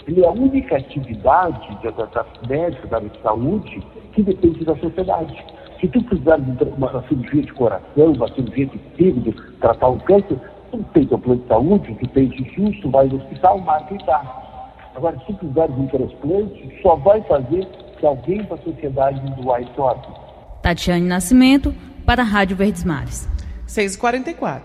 ele 0.07 0.25
é 0.25 0.27
a 0.27 0.33
única 0.33 0.77
atividade 0.77 1.79
da, 1.83 1.91
da 1.91 2.27
médica, 2.49 2.89
da 2.89 3.01
saúde, 3.23 3.81
que 4.13 4.23
depende 4.23 4.65
da 4.65 4.77
sociedade. 4.77 5.60
Se 5.81 5.89
tu 5.89 6.03
precisar 6.05 6.37
de 6.37 6.65
uma 6.65 7.03
cirurgia 7.09 7.43
de 7.43 7.53
coração, 7.55 8.13
uma 8.13 8.29
cirurgia 8.35 8.67
de 8.67 8.79
fígado, 8.97 9.33
tratar 9.61 9.89
um 9.89 9.99
câncer, 10.01 10.39
tu 10.71 10.85
tem 10.93 11.07
teu 11.07 11.19
plano 11.19 11.41
de 11.41 11.49
saúde, 11.49 11.97
tu 11.99 12.09
tem 12.09 12.31
SUS, 12.55 12.81
tu 12.83 12.91
vai 12.91 13.07
no 13.07 13.17
hospital, 13.17 13.59
marca 13.61 13.95
e 13.95 13.99
tá. 14.05 14.61
Agora, 14.95 15.19
se 15.27 15.33
precisar 15.33 15.69
de 15.69 15.81
um 15.81 15.87
transplante, 15.87 16.81
só 16.83 16.97
vai 16.97 17.23
fazer 17.23 17.67
que 17.99 18.05
alguém 18.05 18.43
da 18.45 18.59
sociedade 18.59 19.21
doar 19.41 19.63
esse 19.63 19.81
órgão. 19.81 20.15
Tatiane 20.61 21.07
Nascimento, 21.07 21.75
para 22.05 22.21
a 22.21 22.27
Rádio 22.27 22.57
Verdes 22.57 22.85
Mares. 22.85 23.27
6h44. 23.67 24.63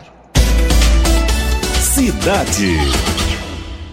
Cidade. 1.79 3.24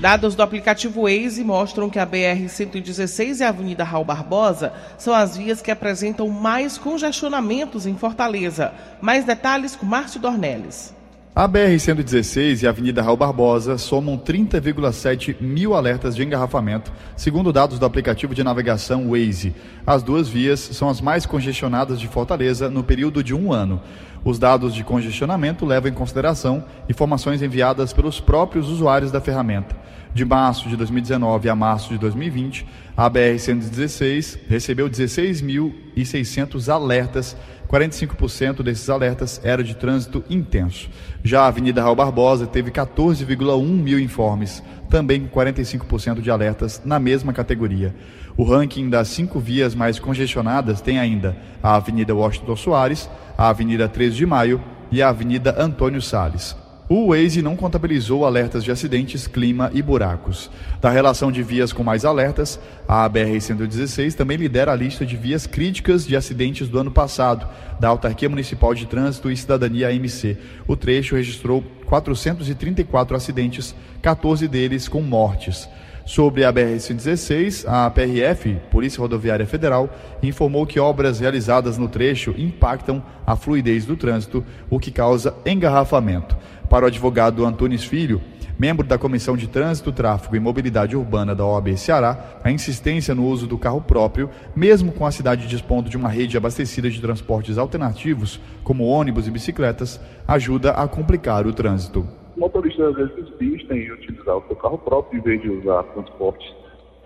Dados 0.02 0.34
do 0.34 0.42
aplicativo 0.42 1.02
Waze 1.02 1.44
mostram 1.44 1.88
que 1.88 1.96
a 1.96 2.04
BR-116 2.04 3.38
e 3.38 3.44
a 3.44 3.50
Avenida 3.50 3.84
Raul 3.84 4.04
Barbosa 4.04 4.72
são 4.98 5.14
as 5.14 5.36
vias 5.36 5.62
que 5.62 5.70
apresentam 5.70 6.28
mais 6.28 6.76
congestionamentos 6.76 7.86
em 7.86 7.94
Fortaleza. 7.94 8.72
Mais 9.00 9.24
detalhes 9.24 9.76
com 9.76 9.86
Márcio 9.86 10.18
Dornelles. 10.18 10.92
A 11.34 11.48
BR-116 11.48 12.62
e 12.62 12.66
a 12.66 12.68
Avenida 12.68 13.00
Raul 13.00 13.16
Barbosa 13.16 13.78
somam 13.78 14.18
30,7 14.18 15.40
mil 15.40 15.74
alertas 15.74 16.14
de 16.14 16.22
engarrafamento, 16.22 16.92
segundo 17.16 17.50
dados 17.50 17.78
do 17.78 17.86
aplicativo 17.86 18.34
de 18.34 18.44
navegação 18.44 19.08
Waze. 19.08 19.54
As 19.86 20.02
duas 20.02 20.28
vias 20.28 20.60
são 20.60 20.90
as 20.90 21.00
mais 21.00 21.24
congestionadas 21.24 21.98
de 21.98 22.06
Fortaleza 22.06 22.68
no 22.68 22.84
período 22.84 23.24
de 23.24 23.34
um 23.34 23.50
ano. 23.50 23.80
Os 24.22 24.38
dados 24.38 24.74
de 24.74 24.84
congestionamento 24.84 25.64
levam 25.64 25.90
em 25.90 25.94
consideração 25.94 26.66
informações 26.86 27.40
enviadas 27.40 27.94
pelos 27.94 28.20
próprios 28.20 28.68
usuários 28.68 29.10
da 29.10 29.18
ferramenta. 29.18 29.74
De 30.12 30.26
março 30.26 30.68
de 30.68 30.76
2019 30.76 31.48
a 31.48 31.56
março 31.56 31.88
de 31.88 31.98
2020, 31.98 32.66
a 32.94 33.10
BR-116 33.10 34.38
recebeu 34.46 34.90
16.600 34.90 36.68
alertas 36.68 37.34
45% 37.72 38.62
desses 38.62 38.90
alertas 38.90 39.40
eram 39.42 39.64
de 39.64 39.74
trânsito 39.74 40.22
intenso. 40.28 40.90
Já 41.24 41.42
a 41.42 41.46
Avenida 41.46 41.82
Raul 41.82 41.96
Barbosa 41.96 42.46
teve 42.46 42.70
14,1 42.70 43.64
mil 43.64 43.98
informes, 43.98 44.62
também 44.90 45.26
com 45.26 45.40
45% 45.40 46.20
de 46.20 46.30
alertas 46.30 46.82
na 46.84 46.98
mesma 46.98 47.32
categoria. 47.32 47.94
O 48.36 48.44
ranking 48.44 48.90
das 48.90 49.08
cinco 49.08 49.40
vias 49.40 49.74
mais 49.74 49.98
congestionadas 49.98 50.82
tem 50.82 50.98
ainda 50.98 51.34
a 51.62 51.76
Avenida 51.76 52.14
Washington 52.14 52.56
Soares, 52.56 53.08
a 53.38 53.48
Avenida 53.48 53.88
13 53.88 54.16
de 54.16 54.26
Maio 54.26 54.62
e 54.90 55.02
a 55.02 55.08
Avenida 55.08 55.54
Antônio 55.58 56.02
Salles. 56.02 56.61
O 56.94 57.06
Waze 57.06 57.40
não 57.40 57.56
contabilizou 57.56 58.26
alertas 58.26 58.62
de 58.62 58.70
acidentes, 58.70 59.26
clima 59.26 59.70
e 59.72 59.80
buracos. 59.80 60.50
Da 60.78 60.90
relação 60.90 61.32
de 61.32 61.42
vias 61.42 61.72
com 61.72 61.82
mais 61.82 62.04
alertas, 62.04 62.60
a 62.86 63.08
BR-116 63.08 64.12
também 64.12 64.36
lidera 64.36 64.72
a 64.72 64.76
lista 64.76 65.06
de 65.06 65.16
vias 65.16 65.46
críticas 65.46 66.06
de 66.06 66.14
acidentes 66.14 66.68
do 66.68 66.78
ano 66.78 66.90
passado, 66.90 67.48
da 67.80 67.88
Autarquia 67.88 68.28
Municipal 68.28 68.74
de 68.74 68.84
Trânsito 68.84 69.30
e 69.30 69.36
Cidadania 69.38 69.88
AMC. 69.88 70.36
O 70.68 70.76
trecho 70.76 71.16
registrou 71.16 71.64
434 71.86 73.16
acidentes, 73.16 73.74
14 74.02 74.46
deles 74.46 74.86
com 74.86 75.00
mortes. 75.00 75.66
Sobre 76.04 76.44
a 76.44 76.52
BR-116, 76.52 77.64
a 77.66 77.88
PRF, 77.88 78.56
Polícia 78.70 79.00
Rodoviária 79.00 79.46
Federal, 79.46 79.88
informou 80.20 80.66
que 80.66 80.80
obras 80.80 81.20
realizadas 81.20 81.78
no 81.78 81.88
trecho 81.88 82.34
impactam 82.36 83.02
a 83.24 83.36
fluidez 83.36 83.86
do 83.86 83.96
trânsito, 83.96 84.44
o 84.68 84.80
que 84.80 84.90
causa 84.90 85.34
engarrafamento. 85.46 86.36
Para 86.68 86.84
o 86.84 86.88
advogado 86.88 87.46
Antunes 87.46 87.84
Filho, 87.84 88.20
membro 88.58 88.84
da 88.84 88.98
Comissão 88.98 89.36
de 89.36 89.46
Trânsito, 89.46 89.92
Tráfego 89.92 90.34
e 90.34 90.40
Mobilidade 90.40 90.96
Urbana 90.96 91.36
da 91.36 91.46
OAB 91.46 91.76
Ceará, 91.76 92.40
a 92.42 92.50
insistência 92.50 93.14
no 93.14 93.24
uso 93.24 93.46
do 93.46 93.56
carro 93.56 93.80
próprio, 93.80 94.28
mesmo 94.56 94.90
com 94.90 95.06
a 95.06 95.12
cidade 95.12 95.46
dispondo 95.46 95.88
de 95.88 95.96
uma 95.96 96.08
rede 96.08 96.36
abastecida 96.36 96.90
de 96.90 97.00
transportes 97.00 97.58
alternativos, 97.58 98.40
como 98.64 98.86
ônibus 98.86 99.28
e 99.28 99.30
bicicletas, 99.30 100.00
ajuda 100.26 100.72
a 100.72 100.88
complicar 100.88 101.46
o 101.46 101.52
trânsito 101.52 102.21
motoristas 102.42 102.88
às 102.88 102.96
vezes 102.96 103.32
insistem 103.40 103.84
em 103.84 103.92
utilizar 103.92 104.36
o 104.36 104.42
seu 104.48 104.56
carro 104.56 104.78
próprio 104.78 105.20
em 105.20 105.22
vez 105.22 105.40
de 105.42 105.48
usar 105.48 105.84
transportes 105.94 106.52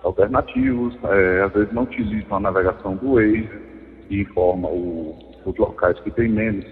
alternativos, 0.03 0.97
é, 1.05 1.43
às 1.43 1.53
vezes 1.53 1.73
não 1.75 1.83
utilizam 1.83 2.39
a 2.39 2.41
navegação 2.41 2.97
do 2.97 3.15
Waze 3.15 3.49
e 4.09 4.23
informa 4.23 4.69
o, 4.69 5.15
os 5.45 5.57
locais 5.59 5.99
que 6.01 6.11
têm 6.13 6.31
menos 6.31 6.65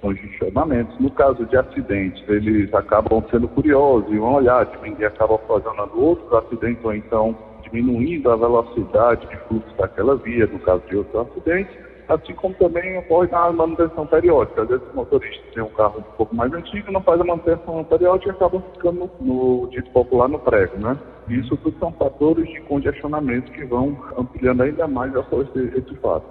congestionamentos. 0.00 0.98
No 0.98 1.10
caso 1.10 1.44
de 1.44 1.56
acidentes, 1.58 2.26
eles 2.28 2.72
acabam 2.72 3.22
sendo 3.30 3.48
curiosos 3.48 4.10
e 4.10 4.16
vão 4.16 4.34
olhar, 4.34 4.66
e 4.98 5.04
acaba 5.04 5.34
ocasionando 5.34 6.00
outros 6.00 6.32
acidentes 6.32 6.82
ou 6.84 6.94
então 6.94 7.36
diminuindo 7.64 8.30
a 8.30 8.36
velocidade 8.36 9.26
de 9.28 9.36
fluxo 9.48 9.76
daquela 9.76 10.16
via, 10.16 10.46
no 10.46 10.58
caso 10.60 10.82
de 10.88 10.96
outros 10.96 11.28
acidentes 11.28 11.76
assim 12.08 12.32
como 12.34 12.54
também 12.54 12.98
ocorre 12.98 13.28
na 13.30 13.52
manutenção 13.52 14.06
periódica. 14.06 14.62
Às 14.62 14.68
vezes 14.68 14.84
o 14.92 14.96
motorista 14.96 15.44
tem 15.54 15.62
um 15.62 15.68
carro 15.70 15.98
um 15.98 16.16
pouco 16.16 16.34
mais 16.34 16.52
antigo, 16.52 16.92
não 16.92 17.02
faz 17.02 17.20
a 17.20 17.24
manutenção 17.24 17.84
periódica 17.84 18.30
e 18.30 18.34
acaba 18.34 18.62
ficando 18.72 19.10
no, 19.20 19.68
dito 19.70 19.90
popular 19.90 20.28
no 20.28 20.38
prego, 20.38 20.78
né? 20.78 20.96
Isso 21.28 21.56
tudo 21.56 21.76
são 21.78 21.92
fatores 21.92 22.48
de 22.48 22.60
congestionamento 22.62 23.50
que 23.50 23.64
vão 23.64 23.96
ampliando 24.16 24.62
ainda 24.62 24.86
mais 24.86 25.12
esse, 25.14 25.78
esse 25.78 25.94
fato. 25.96 26.24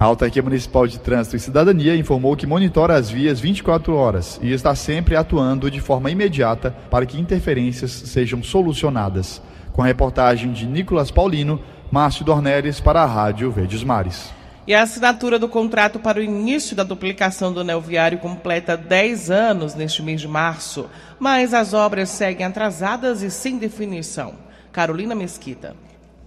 A 0.00 0.04
Autarquia 0.04 0.42
Municipal 0.42 0.86
de 0.86 1.00
Trânsito 1.00 1.36
e 1.36 1.40
Cidadania 1.40 1.96
informou 1.96 2.36
que 2.36 2.46
monitora 2.46 2.94
as 2.94 3.10
vias 3.10 3.40
24 3.40 3.94
horas 3.96 4.38
e 4.40 4.52
está 4.52 4.72
sempre 4.74 5.16
atuando 5.16 5.68
de 5.68 5.80
forma 5.80 6.08
imediata 6.08 6.70
para 6.88 7.04
que 7.04 7.20
interferências 7.20 7.90
sejam 7.90 8.40
solucionadas. 8.42 9.42
Com 9.72 9.82
a 9.82 9.86
reportagem 9.86 10.52
de 10.52 10.66
Nicolas 10.66 11.10
Paulino, 11.10 11.60
Márcio 11.90 12.24
Dornelles 12.24 12.80
para 12.80 13.02
a 13.02 13.06
Rádio 13.06 13.50
Verdes 13.50 13.82
Mares. 13.82 14.37
E 14.68 14.74
a 14.74 14.82
assinatura 14.82 15.38
do 15.38 15.48
contrato 15.48 15.98
para 15.98 16.20
o 16.20 16.22
início 16.22 16.76
da 16.76 16.82
duplicação 16.82 17.54
do 17.54 17.60
anel 17.60 17.80
viário 17.80 18.18
completa 18.18 18.76
10 18.76 19.30
anos 19.30 19.74
neste 19.74 20.02
mês 20.02 20.20
de 20.20 20.28
março, 20.28 20.90
mas 21.18 21.54
as 21.54 21.72
obras 21.72 22.10
seguem 22.10 22.44
atrasadas 22.44 23.22
e 23.22 23.30
sem 23.30 23.56
definição. 23.56 24.34
Carolina 24.70 25.14
Mesquita. 25.14 25.74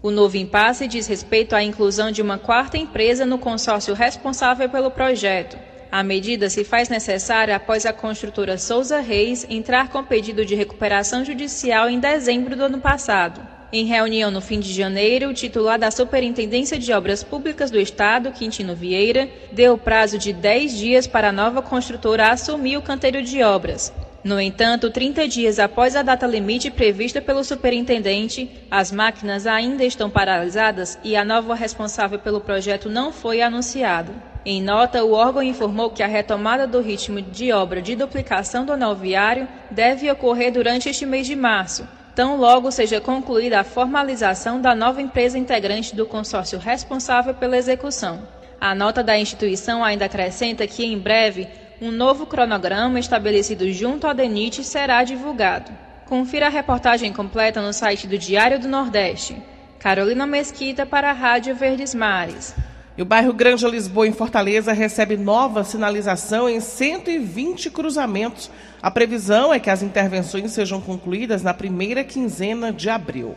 O 0.02 0.10
novo 0.10 0.38
impasse 0.38 0.88
diz 0.88 1.06
respeito 1.06 1.56
à 1.56 1.62
inclusão 1.62 2.10
de 2.10 2.24
uma 2.24 2.40
quarta 2.40 2.80
empresa 2.80 3.28
no 3.28 3.38
consórcio 3.38 3.94
responsável 3.94 4.68
pelo 4.68 4.90
projeto. 4.90 5.56
A 5.92 6.02
medida 6.02 6.50
se 6.50 6.64
faz 6.64 6.90
necessária 6.90 7.56
após 7.56 7.86
a 7.86 7.94
construtora 7.94 8.58
Souza 8.58 9.02
Reis 9.02 9.46
entrar 9.52 9.90
com 9.90 10.04
pedido 10.04 10.44
de 10.44 10.56
recuperação 10.56 11.24
judicial 11.24 11.88
em 11.88 12.00
dezembro 12.00 12.56
do 12.56 12.64
ano 12.64 12.80
passado. 12.82 13.51
Em 13.74 13.86
reunião 13.86 14.30
no 14.30 14.42
fim 14.42 14.60
de 14.60 14.74
janeiro, 14.74 15.30
o 15.30 15.34
titular 15.34 15.80
da 15.80 15.90
Superintendência 15.90 16.78
de 16.78 16.92
Obras 16.92 17.24
Públicas 17.24 17.72
do 17.72 17.80
Estado, 17.80 18.34
Quintino 18.34 18.76
Vieira, 18.76 19.30
deu 19.50 19.78
prazo 19.78 20.18
de 20.18 20.34
10 20.34 20.78
dias 20.78 21.08
para 21.08 21.30
a 21.30 21.32
nova 21.32 21.62
construtora 21.62 22.32
assumir 22.32 22.76
o 22.76 22.82
canteiro 22.82 23.24
de 23.24 23.42
obras. 23.42 23.94
No 24.26 24.42
entanto, 24.42 24.92
30 24.92 25.26
dias 25.26 25.58
após 25.58 25.96
a 25.96 26.02
data 26.02 26.28
limite 26.28 26.70
prevista 26.70 27.22
pelo 27.22 27.46
superintendente, 27.46 28.52
as 28.70 28.92
máquinas 28.92 29.48
ainda 29.48 29.86
estão 29.86 30.10
paralisadas 30.10 31.00
e 31.02 31.16
a 31.16 31.24
nova 31.24 31.56
responsável 31.56 32.20
pelo 32.20 32.42
projeto 32.42 32.90
não 32.90 33.14
foi 33.14 33.42
anunciada. 33.42 34.12
Em 34.46 34.62
nota, 34.62 35.02
o 35.02 35.14
órgão 35.14 35.42
informou 35.42 35.92
que 35.92 36.04
a 36.04 36.08
retomada 36.08 36.68
do 36.68 36.82
ritmo 36.82 37.22
de 37.22 37.54
obra 37.54 37.82
de 37.82 37.96
duplicação 37.96 38.66
do 38.66 38.74
anel 38.74 38.96
viário 38.96 39.48
deve 39.72 40.12
ocorrer 40.12 40.52
durante 40.52 40.90
este 40.90 41.06
mês 41.06 41.26
de 41.26 41.38
março, 41.38 41.88
tão 42.16 42.38
logo 42.38 42.72
seja 42.72 43.00
concluída 43.00 43.60
a 43.60 43.64
formalização 43.64 44.60
da 44.62 44.76
nova 44.76 45.02
empresa 45.02 45.38
integrante 45.38 45.96
do 45.96 46.06
consórcio 46.06 46.60
responsável 46.60 47.34
pela 47.34 47.58
execução. 47.58 48.28
A 48.60 48.76
nota 48.76 49.04
da 49.04 49.18
instituição 49.18 49.84
ainda 49.84 50.06
acrescenta 50.06 50.68
que, 50.68 50.86
em 50.86 50.98
breve, 50.98 51.48
um 51.82 51.90
novo 51.90 52.26
cronograma 52.26 53.00
estabelecido 53.00 53.72
junto 53.72 54.06
à 54.06 54.14
DENIT 54.14 54.64
será 54.64 55.04
divulgado. 55.04 55.72
Confira 56.06 56.48
a 56.48 56.50
reportagem 56.50 57.12
completa 57.12 57.62
no 57.62 57.74
site 57.74 58.08
do 58.08 58.18
Diário 58.18 58.60
do 58.60 58.68
Nordeste. 58.68 59.42
Carolina 59.80 60.28
Mesquita 60.28 60.86
para 60.86 61.10
a 61.10 61.14
Rádio 61.14 61.56
Verdes 61.56 61.96
Mares. 61.96 62.54
E 62.98 63.02
o 63.02 63.06
bairro 63.06 63.32
Grande 63.32 63.66
Lisboa, 63.68 64.06
em 64.06 64.12
Fortaleza, 64.12 64.74
recebe 64.74 65.16
nova 65.16 65.64
sinalização 65.64 66.50
em 66.50 66.60
120 66.60 67.70
cruzamentos. 67.70 68.52
A 68.82 68.92
previsão 68.92 69.54
é 69.54 69.60
que 69.60 69.70
as 69.70 69.82
intervenções 69.82 70.52
sejam 70.52 70.82
concluídas 70.82 71.42
na 71.42 71.54
primeira 71.54 72.04
quinzena 72.04 72.72
de 72.72 72.90
abril. 72.90 73.36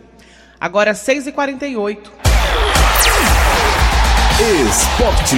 Agora, 0.61 0.93
6h48. 0.93 1.99
Esporte. 4.69 5.37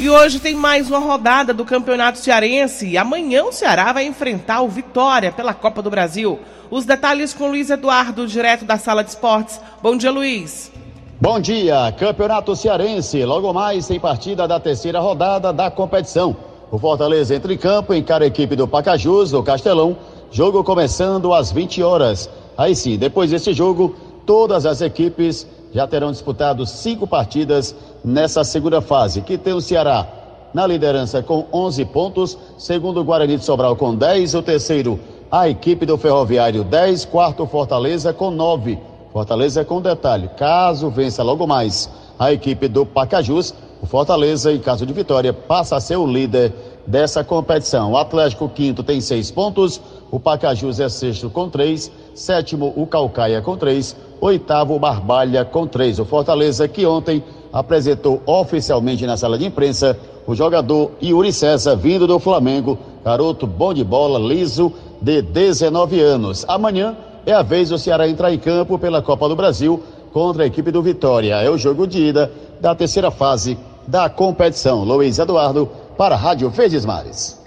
E 0.00 0.08
hoje 0.08 0.40
tem 0.40 0.54
mais 0.54 0.88
uma 0.88 0.98
rodada 0.98 1.54
do 1.54 1.64
Campeonato 1.64 2.18
Cearense. 2.18 2.88
E 2.88 2.98
amanhã 2.98 3.44
o 3.44 3.52
Ceará 3.52 3.92
vai 3.92 4.04
enfrentar 4.04 4.62
o 4.62 4.68
Vitória 4.68 5.30
pela 5.30 5.54
Copa 5.54 5.80
do 5.80 5.90
Brasil. 5.90 6.40
Os 6.70 6.84
detalhes 6.84 7.32
com 7.32 7.48
Luiz 7.48 7.70
Eduardo, 7.70 8.26
direto 8.26 8.64
da 8.64 8.78
Sala 8.78 9.04
de 9.04 9.10
Esportes. 9.10 9.60
Bom 9.80 9.96
dia, 9.96 10.10
Luiz. 10.10 10.72
Bom 11.20 11.40
dia, 11.40 11.90
Campeonato 11.98 12.54
Cearense. 12.54 13.24
Logo 13.24 13.52
mais 13.52 13.88
tem 13.88 13.98
partida 13.98 14.46
da 14.46 14.60
terceira 14.60 15.00
rodada 15.00 15.52
da 15.52 15.68
competição. 15.68 16.36
O 16.70 16.78
Fortaleza 16.78 17.34
entra 17.34 17.52
em 17.52 17.58
campo, 17.58 17.92
encara 17.92 18.22
a 18.22 18.28
equipe 18.28 18.54
do 18.54 18.68
Pacajus, 18.68 19.32
do 19.32 19.42
Castelão. 19.42 19.96
Jogo 20.30 20.62
começando 20.62 21.34
às 21.34 21.50
20 21.50 21.82
horas. 21.82 22.30
Aí 22.56 22.72
sim, 22.76 22.96
depois 22.96 23.32
desse 23.32 23.52
jogo, 23.52 23.96
todas 24.24 24.64
as 24.64 24.80
equipes 24.80 25.44
já 25.72 25.88
terão 25.88 26.12
disputado 26.12 26.64
cinco 26.64 27.04
partidas 27.04 27.74
nessa 28.04 28.44
segunda 28.44 28.80
fase, 28.80 29.20
que 29.20 29.36
tem 29.36 29.52
o 29.52 29.60
Ceará 29.60 30.06
na 30.54 30.68
liderança 30.68 31.20
com 31.20 31.46
11 31.52 31.84
pontos, 31.86 32.38
segundo 32.56 33.00
o 33.00 33.04
Guarani 33.04 33.36
de 33.36 33.44
Sobral 33.44 33.74
com 33.74 33.92
10, 33.92 34.36
o 34.36 34.42
terceiro 34.42 35.00
a 35.28 35.48
equipe 35.48 35.84
do 35.84 35.98
Ferroviário 35.98 36.62
10, 36.62 37.06
quarto 37.06 37.44
Fortaleza 37.44 38.12
com 38.12 38.30
9 38.30 38.78
Fortaleza 39.12 39.64
com 39.64 39.80
detalhe, 39.80 40.28
caso 40.36 40.90
vença 40.90 41.22
logo 41.22 41.46
mais 41.46 41.90
a 42.18 42.32
equipe 42.32 42.68
do 42.68 42.84
Pacajus, 42.84 43.54
o 43.80 43.86
Fortaleza, 43.86 44.52
em 44.52 44.58
caso 44.58 44.84
de 44.84 44.92
vitória, 44.92 45.32
passa 45.32 45.76
a 45.76 45.80
ser 45.80 45.96
o 45.96 46.06
líder 46.06 46.52
dessa 46.86 47.22
competição. 47.22 47.92
O 47.92 47.96
Atlético 47.96 48.48
Quinto 48.48 48.82
tem 48.82 49.00
seis 49.00 49.30
pontos, 49.30 49.80
o 50.10 50.18
Pacajus 50.18 50.80
é 50.80 50.88
sexto 50.88 51.30
com 51.30 51.48
três, 51.48 51.90
sétimo 52.14 52.72
o 52.76 52.86
Calcaia 52.86 53.40
com 53.40 53.56
três, 53.56 53.96
oitavo 54.20 54.74
o 54.74 54.78
Barbalha 54.78 55.44
com 55.44 55.66
três. 55.66 55.98
O 55.98 56.04
Fortaleza 56.04 56.66
que 56.66 56.84
ontem 56.84 57.22
apresentou 57.52 58.20
oficialmente 58.26 59.06
na 59.06 59.16
sala 59.16 59.38
de 59.38 59.46
imprensa 59.46 59.96
o 60.26 60.34
jogador 60.34 60.90
Yuri 61.02 61.32
César, 61.32 61.76
vindo 61.76 62.06
do 62.06 62.18
Flamengo, 62.18 62.76
garoto 63.02 63.46
bom 63.46 63.72
de 63.72 63.84
bola, 63.84 64.18
liso, 64.18 64.72
de 65.00 65.22
19 65.22 66.00
anos. 66.00 66.44
Amanhã 66.48 66.96
é 67.28 67.34
a 67.34 67.42
vez 67.42 67.68
do 67.68 67.78
Ceará 67.78 68.08
entrar 68.08 68.32
em 68.32 68.38
campo 68.38 68.78
pela 68.78 69.02
Copa 69.02 69.28
do 69.28 69.36
Brasil 69.36 69.84
contra 70.14 70.44
a 70.44 70.46
equipe 70.46 70.70
do 70.70 70.82
Vitória. 70.82 71.34
É 71.34 71.50
o 71.50 71.58
jogo 71.58 71.86
de 71.86 72.02
ida 72.02 72.32
da 72.58 72.74
terceira 72.74 73.10
fase 73.10 73.58
da 73.86 74.08
competição. 74.08 74.82
Luiz 74.82 75.18
Eduardo 75.18 75.70
para 75.98 76.14
a 76.14 76.18
Rádio 76.18 76.48
Verdes 76.48 76.86
Mares. 76.86 77.38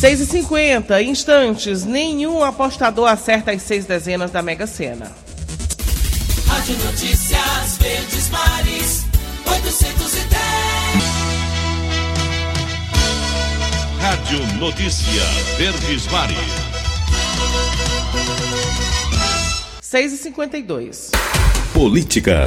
6 0.00 0.20
e 0.20 0.26
50 0.26 1.02
instantes, 1.02 1.84
nenhum 1.84 2.42
apostador 2.42 3.08
acerta 3.08 3.52
as 3.52 3.62
seis 3.62 3.86
dezenas 3.86 4.32
da 4.32 4.42
Mega 4.42 4.66
Sena. 4.66 5.12
Rádio 6.48 6.76
Notícias 6.84 7.78
Verdes 7.78 8.28
Mares, 8.30 9.06
810. 9.46 10.32
Rádio 14.00 14.58
Notícia 14.58 15.22
Verdes 15.56 16.10
Mares. 16.10 16.61
6 19.92 20.14
e 20.14 20.16
52 20.16 21.10
Política. 21.74 22.46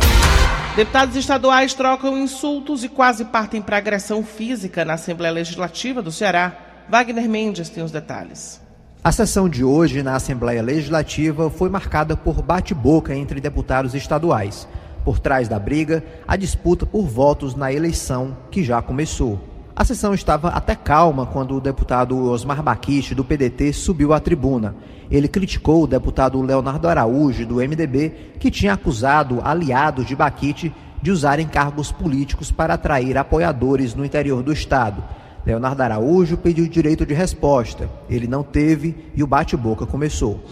Deputados 0.76 1.16
estaduais 1.16 1.76
trocam 1.76 2.18
insultos 2.18 2.84
e 2.84 2.90
quase 2.90 3.24
partem 3.26 3.62
para 3.62 3.78
agressão 3.78 4.24
física 4.24 4.84
na 4.84 4.94
Assembleia 4.94 5.32
Legislativa 5.32 6.02
do 6.02 6.12
Ceará. 6.12 6.86
Wagner 6.90 7.30
Mendes 7.30 7.70
tem 7.70 7.84
os 7.84 7.92
detalhes. 7.92 8.60
A 9.04 9.12
sessão 9.12 9.48
de 9.48 9.64
hoje 9.64 10.02
na 10.02 10.16
Assembleia 10.16 10.64
Legislativa 10.64 11.48
foi 11.52 11.70
marcada 11.70 12.18
por 12.18 12.42
bate-boca 12.42 13.14
entre 13.14 13.40
deputados 13.40 13.94
estaduais. 13.94 14.68
Por 15.04 15.20
trás 15.20 15.48
da 15.48 15.60
briga, 15.60 16.04
a 16.28 16.36
disputa 16.36 16.84
por 16.84 17.06
votos 17.06 17.54
na 17.54 17.72
eleição, 17.72 18.36
que 18.50 18.64
já 18.64 18.82
começou. 18.82 19.40
A 19.76 19.86
sessão 19.86 20.16
estava 20.16 20.48
até 20.48 20.74
calma 20.74 21.28
quando 21.28 21.56
o 21.56 21.62
deputado 21.62 22.18
Osmar 22.18 22.64
Baquiste, 22.64 23.14
do 23.14 23.24
PDT, 23.24 23.72
subiu 23.72 24.14
à 24.14 24.20
tribuna. 24.20 24.74
Ele 25.10 25.28
criticou 25.28 25.84
o 25.84 25.88
deputado 25.88 26.42
Leonardo 26.42 26.88
Araújo, 26.88 27.46
do 27.46 27.56
MDB, 27.56 28.34
que 28.40 28.52
tinha 28.52 28.74
acusado 28.74 29.40
aliados 29.44 30.06
de 30.06 30.16
Baquite 30.16 30.74
de 31.02 31.12
usarem 31.12 31.48
cargos 31.48 31.92
políticos 31.92 32.52
para 32.52 32.74
atrair 32.74 33.18
apoiadores 33.18 33.94
no 33.94 34.04
interior 34.04 34.42
do 34.42 34.52
Estado. 34.52 35.04
Leonardo 35.46 35.84
Araújo 35.84 36.38
pediu 36.38 36.68
direito 36.68 37.06
de 37.06 37.14
resposta. 37.14 37.90
Ele 38.10 38.28
não 38.28 38.42
teve 38.42 38.96
e 39.16 39.22
o 39.22 39.28
bate-boca 39.28 39.86
começou. 39.86 40.44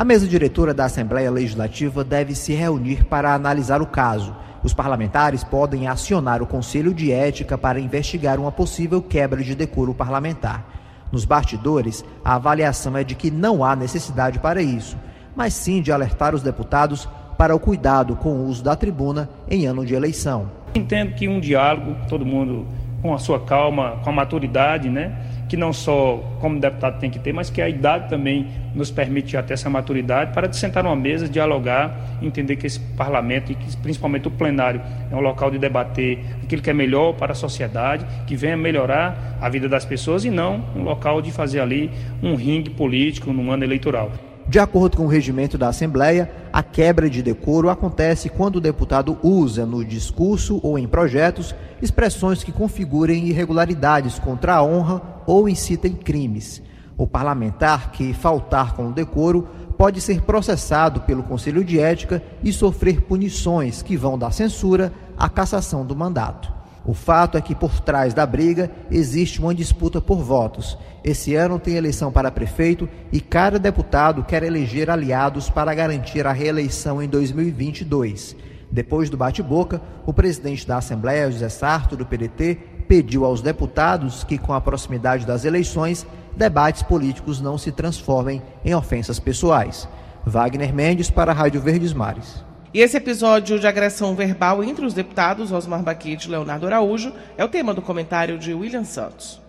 A 0.00 0.04
mesa 0.04 0.26
diretora 0.26 0.72
da 0.72 0.86
Assembleia 0.86 1.30
Legislativa 1.30 2.02
deve 2.02 2.34
se 2.34 2.54
reunir 2.54 3.04
para 3.04 3.34
analisar 3.34 3.82
o 3.82 3.86
caso. 3.86 4.34
Os 4.62 4.72
parlamentares 4.72 5.44
podem 5.44 5.88
acionar 5.88 6.40
o 6.40 6.46
Conselho 6.46 6.94
de 6.94 7.12
Ética 7.12 7.58
para 7.58 7.78
investigar 7.78 8.40
uma 8.40 8.50
possível 8.50 9.02
quebra 9.02 9.44
de 9.44 9.54
decoro 9.54 9.92
parlamentar. 9.92 10.64
Nos 11.12 11.26
bastidores, 11.26 12.02
a 12.24 12.36
avaliação 12.36 12.96
é 12.96 13.04
de 13.04 13.14
que 13.14 13.30
não 13.30 13.62
há 13.62 13.76
necessidade 13.76 14.38
para 14.38 14.62
isso, 14.62 14.96
mas 15.36 15.52
sim 15.52 15.82
de 15.82 15.92
alertar 15.92 16.34
os 16.34 16.40
deputados 16.40 17.06
para 17.36 17.54
o 17.54 17.60
cuidado 17.60 18.16
com 18.16 18.30
o 18.30 18.46
uso 18.46 18.64
da 18.64 18.74
tribuna 18.74 19.28
em 19.50 19.66
ano 19.66 19.84
de 19.84 19.92
eleição. 19.92 20.50
Entendo 20.74 21.14
que 21.14 21.28
um 21.28 21.38
diálogo, 21.38 21.94
todo 22.08 22.24
mundo 22.24 22.66
com 23.02 23.12
a 23.12 23.18
sua 23.18 23.38
calma, 23.38 23.98
com 24.02 24.08
a 24.08 24.12
maturidade, 24.14 24.88
né? 24.88 25.14
Que 25.50 25.56
não 25.56 25.72
só 25.72 26.18
como 26.38 26.60
deputado 26.60 27.00
tem 27.00 27.10
que 27.10 27.18
ter, 27.18 27.32
mas 27.32 27.50
que 27.50 27.60
a 27.60 27.68
idade 27.68 28.08
também 28.08 28.46
nos 28.72 28.88
permite 28.88 29.36
até 29.36 29.54
essa 29.54 29.68
maturidade 29.68 30.32
para 30.32 30.50
sentar 30.52 30.84
numa 30.84 30.94
mesa, 30.94 31.28
dialogar, 31.28 32.18
entender 32.22 32.54
que 32.54 32.68
esse 32.68 32.78
parlamento 32.78 33.50
e 33.50 33.56
que 33.56 33.76
principalmente 33.78 34.28
o 34.28 34.30
plenário 34.30 34.80
é 35.10 35.16
um 35.16 35.18
local 35.18 35.50
de 35.50 35.58
debater 35.58 36.20
aquilo 36.40 36.62
que 36.62 36.70
é 36.70 36.72
melhor 36.72 37.14
para 37.14 37.32
a 37.32 37.34
sociedade, 37.34 38.06
que 38.28 38.36
venha 38.36 38.56
melhorar 38.56 39.38
a 39.40 39.48
vida 39.48 39.68
das 39.68 39.84
pessoas 39.84 40.24
e 40.24 40.30
não 40.30 40.64
um 40.76 40.84
local 40.84 41.20
de 41.20 41.32
fazer 41.32 41.58
ali 41.58 41.90
um 42.22 42.36
ringue 42.36 42.70
político 42.70 43.32
no 43.32 43.50
ano 43.50 43.64
eleitoral. 43.64 44.29
De 44.50 44.58
acordo 44.58 44.96
com 44.96 45.04
o 45.04 45.08
regimento 45.08 45.56
da 45.56 45.68
Assembleia, 45.68 46.28
a 46.52 46.60
quebra 46.60 47.08
de 47.08 47.22
decoro 47.22 47.70
acontece 47.70 48.28
quando 48.28 48.56
o 48.56 48.60
deputado 48.60 49.16
usa 49.22 49.64
no 49.64 49.84
discurso 49.84 50.58
ou 50.64 50.76
em 50.76 50.88
projetos 50.88 51.54
expressões 51.80 52.42
que 52.42 52.50
configurem 52.50 53.28
irregularidades 53.28 54.18
contra 54.18 54.56
a 54.56 54.62
honra 54.64 55.22
ou 55.24 55.48
incitem 55.48 55.92
crimes. 55.92 56.60
O 56.98 57.06
parlamentar 57.06 57.92
que 57.92 58.12
faltar 58.12 58.74
com 58.74 58.88
o 58.88 58.92
decoro 58.92 59.46
pode 59.78 60.00
ser 60.00 60.22
processado 60.22 61.02
pelo 61.02 61.22
Conselho 61.22 61.62
de 61.62 61.78
Ética 61.78 62.20
e 62.42 62.52
sofrer 62.52 63.02
punições 63.02 63.82
que 63.82 63.96
vão 63.96 64.18
da 64.18 64.32
censura 64.32 64.92
à 65.16 65.28
cassação 65.28 65.86
do 65.86 65.94
mandato. 65.94 66.59
O 66.84 66.94
fato 66.94 67.36
é 67.36 67.40
que 67.40 67.54
por 67.54 67.80
trás 67.80 68.14
da 68.14 68.24
briga 68.24 68.70
existe 68.90 69.40
uma 69.40 69.54
disputa 69.54 70.00
por 70.00 70.18
votos. 70.18 70.78
Esse 71.04 71.34
ano 71.34 71.58
tem 71.58 71.74
eleição 71.74 72.10
para 72.10 72.30
prefeito 72.30 72.88
e 73.12 73.20
cada 73.20 73.58
deputado 73.58 74.24
quer 74.24 74.42
eleger 74.42 74.90
aliados 74.90 75.50
para 75.50 75.74
garantir 75.74 76.26
a 76.26 76.32
reeleição 76.32 77.02
em 77.02 77.08
2022. 77.08 78.34
Depois 78.70 79.10
do 79.10 79.16
bate-boca, 79.16 79.80
o 80.06 80.12
presidente 80.12 80.66
da 80.66 80.78
Assembleia, 80.78 81.30
José 81.30 81.48
Sarto, 81.48 81.96
do 81.96 82.06
PDT, 82.06 82.58
pediu 82.86 83.24
aos 83.24 83.42
deputados 83.42 84.24
que, 84.24 84.38
com 84.38 84.52
a 84.52 84.60
proximidade 84.60 85.26
das 85.26 85.44
eleições, 85.44 86.06
debates 86.36 86.82
políticos 86.82 87.40
não 87.40 87.58
se 87.58 87.72
transformem 87.72 88.42
em 88.64 88.74
ofensas 88.74 89.18
pessoais. 89.18 89.88
Wagner 90.24 90.74
Mendes 90.74 91.10
para 91.10 91.32
a 91.32 91.34
Rádio 91.34 91.60
Verdes 91.60 91.92
Mares. 91.92 92.49
E 92.72 92.78
esse 92.78 92.96
episódio 92.96 93.58
de 93.58 93.66
agressão 93.66 94.14
verbal 94.14 94.62
entre 94.62 94.86
os 94.86 94.94
deputados 94.94 95.50
Osmar 95.50 95.82
Baquete 95.82 96.28
e 96.28 96.30
Leonardo 96.30 96.66
Araújo 96.66 97.12
é 97.36 97.44
o 97.44 97.48
tema 97.48 97.74
do 97.74 97.82
comentário 97.82 98.38
de 98.38 98.54
William 98.54 98.84
Santos. 98.84 99.40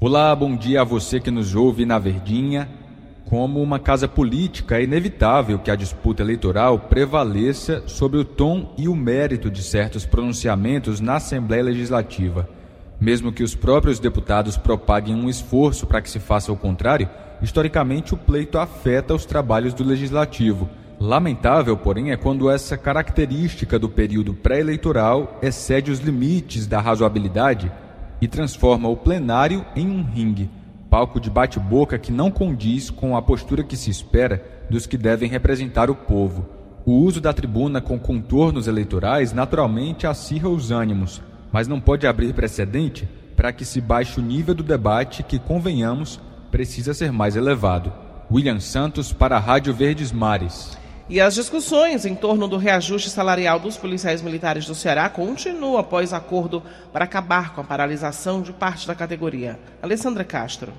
Olá, 0.00 0.34
bom 0.34 0.56
dia 0.56 0.80
a 0.80 0.84
você 0.84 1.20
que 1.20 1.30
nos 1.30 1.54
ouve 1.54 1.84
na 1.84 1.98
Verdinha. 1.98 2.66
Como 3.26 3.62
uma 3.62 3.78
casa 3.78 4.08
política, 4.08 4.78
é 4.78 4.84
inevitável 4.84 5.58
que 5.58 5.70
a 5.70 5.76
disputa 5.76 6.22
eleitoral 6.22 6.78
prevaleça 6.78 7.82
sobre 7.86 8.18
o 8.18 8.24
tom 8.24 8.72
e 8.78 8.88
o 8.88 8.96
mérito 8.96 9.50
de 9.50 9.62
certos 9.62 10.06
pronunciamentos 10.06 11.00
na 11.00 11.16
Assembleia 11.16 11.64
Legislativa. 11.64 12.48
Mesmo 12.98 13.30
que 13.30 13.42
os 13.42 13.54
próprios 13.54 13.98
deputados 13.98 14.56
propaguem 14.56 15.14
um 15.14 15.28
esforço 15.28 15.86
para 15.86 16.00
que 16.00 16.08
se 16.08 16.18
faça 16.18 16.50
o 16.50 16.56
contrário, 16.56 17.10
historicamente 17.42 18.14
o 18.14 18.16
pleito 18.16 18.56
afeta 18.56 19.14
os 19.14 19.26
trabalhos 19.26 19.74
do 19.74 19.84
Legislativo 19.84 20.66
Lamentável, 21.00 21.76
porém, 21.76 22.12
é 22.12 22.16
quando 22.16 22.50
essa 22.50 22.76
característica 22.76 23.78
do 23.78 23.88
período 23.88 24.32
pré-eleitoral 24.32 25.38
excede 25.42 25.90
os 25.90 25.98
limites 25.98 26.66
da 26.66 26.80
razoabilidade 26.80 27.70
e 28.20 28.28
transforma 28.28 28.88
o 28.88 28.96
plenário 28.96 29.64
em 29.76 29.90
um 29.90 30.02
ringue, 30.02 30.48
palco 30.88 31.20
de 31.20 31.28
bate-boca 31.28 31.98
que 31.98 32.12
não 32.12 32.30
condiz 32.30 32.88
com 32.88 33.16
a 33.16 33.22
postura 33.22 33.64
que 33.64 33.76
se 33.76 33.90
espera 33.90 34.42
dos 34.70 34.86
que 34.86 34.96
devem 34.96 35.28
representar 35.28 35.90
o 35.90 35.94
povo. 35.94 36.48
O 36.86 36.92
uso 36.92 37.20
da 37.20 37.32
tribuna 37.32 37.80
com 37.80 37.98
contornos 37.98 38.66
eleitorais 38.66 39.32
naturalmente 39.32 40.06
acirra 40.06 40.48
os 40.48 40.70
ânimos, 40.70 41.20
mas 41.50 41.66
não 41.66 41.80
pode 41.80 42.06
abrir 42.06 42.32
precedente 42.32 43.08
para 43.34 43.52
que 43.52 43.64
se 43.64 43.80
baixe 43.80 44.20
o 44.20 44.22
nível 44.22 44.54
do 44.54 44.62
debate 44.62 45.22
que, 45.22 45.38
convenhamos, 45.38 46.20
precisa 46.50 46.94
ser 46.94 47.10
mais 47.10 47.36
elevado. 47.36 47.92
William 48.30 48.60
Santos 48.60 49.12
para 49.12 49.36
a 49.36 49.40
Rádio 49.40 49.74
Verdes 49.74 50.12
Mares. 50.12 50.78
E 51.06 51.20
as 51.20 51.34
discussões 51.34 52.06
em 52.06 52.14
torno 52.14 52.48
do 52.48 52.56
reajuste 52.56 53.10
salarial 53.10 53.60
dos 53.60 53.76
policiais 53.76 54.22
militares 54.22 54.64
do 54.64 54.74
Ceará 54.74 55.06
continuam 55.10 55.76
após 55.76 56.14
acordo 56.14 56.62
para 56.94 57.04
acabar 57.04 57.54
com 57.54 57.60
a 57.60 57.64
paralisação 57.64 58.40
de 58.40 58.54
parte 58.54 58.86
da 58.86 58.94
categoria. 58.94 59.58
Alessandra 59.82 60.24
Castro. 60.24 60.72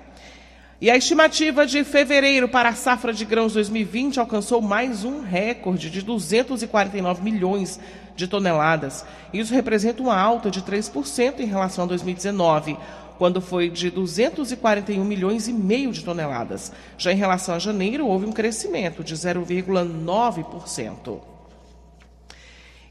E 0.80 0.92
a 0.92 0.96
estimativa 0.96 1.66
de 1.66 1.82
fevereiro 1.82 2.48
para 2.48 2.68
a 2.68 2.74
safra 2.74 3.12
de 3.12 3.24
grãos 3.24 3.54
2020 3.54 4.20
alcançou 4.20 4.62
mais 4.62 5.02
um 5.02 5.22
recorde 5.22 5.90
de 5.90 6.02
249 6.02 7.20
milhões 7.20 7.80
de 8.14 8.28
toneladas. 8.28 9.04
Isso 9.32 9.52
representa 9.52 10.00
uma 10.00 10.16
alta 10.16 10.52
de 10.52 10.62
3% 10.62 11.40
em 11.40 11.46
relação 11.46 11.82
a 11.82 11.88
2019, 11.88 12.78
quando 13.18 13.40
foi 13.40 13.68
de 13.68 13.90
241 13.90 15.04
milhões 15.04 15.48
e 15.48 15.52
meio 15.52 15.90
de 15.90 16.04
toneladas. 16.04 16.70
Já 16.96 17.12
em 17.12 17.16
relação 17.16 17.56
a 17.56 17.58
janeiro, 17.58 18.06
houve 18.06 18.26
um 18.26 18.32
crescimento 18.32 19.02
de 19.02 19.16
0,9%. 19.16 21.38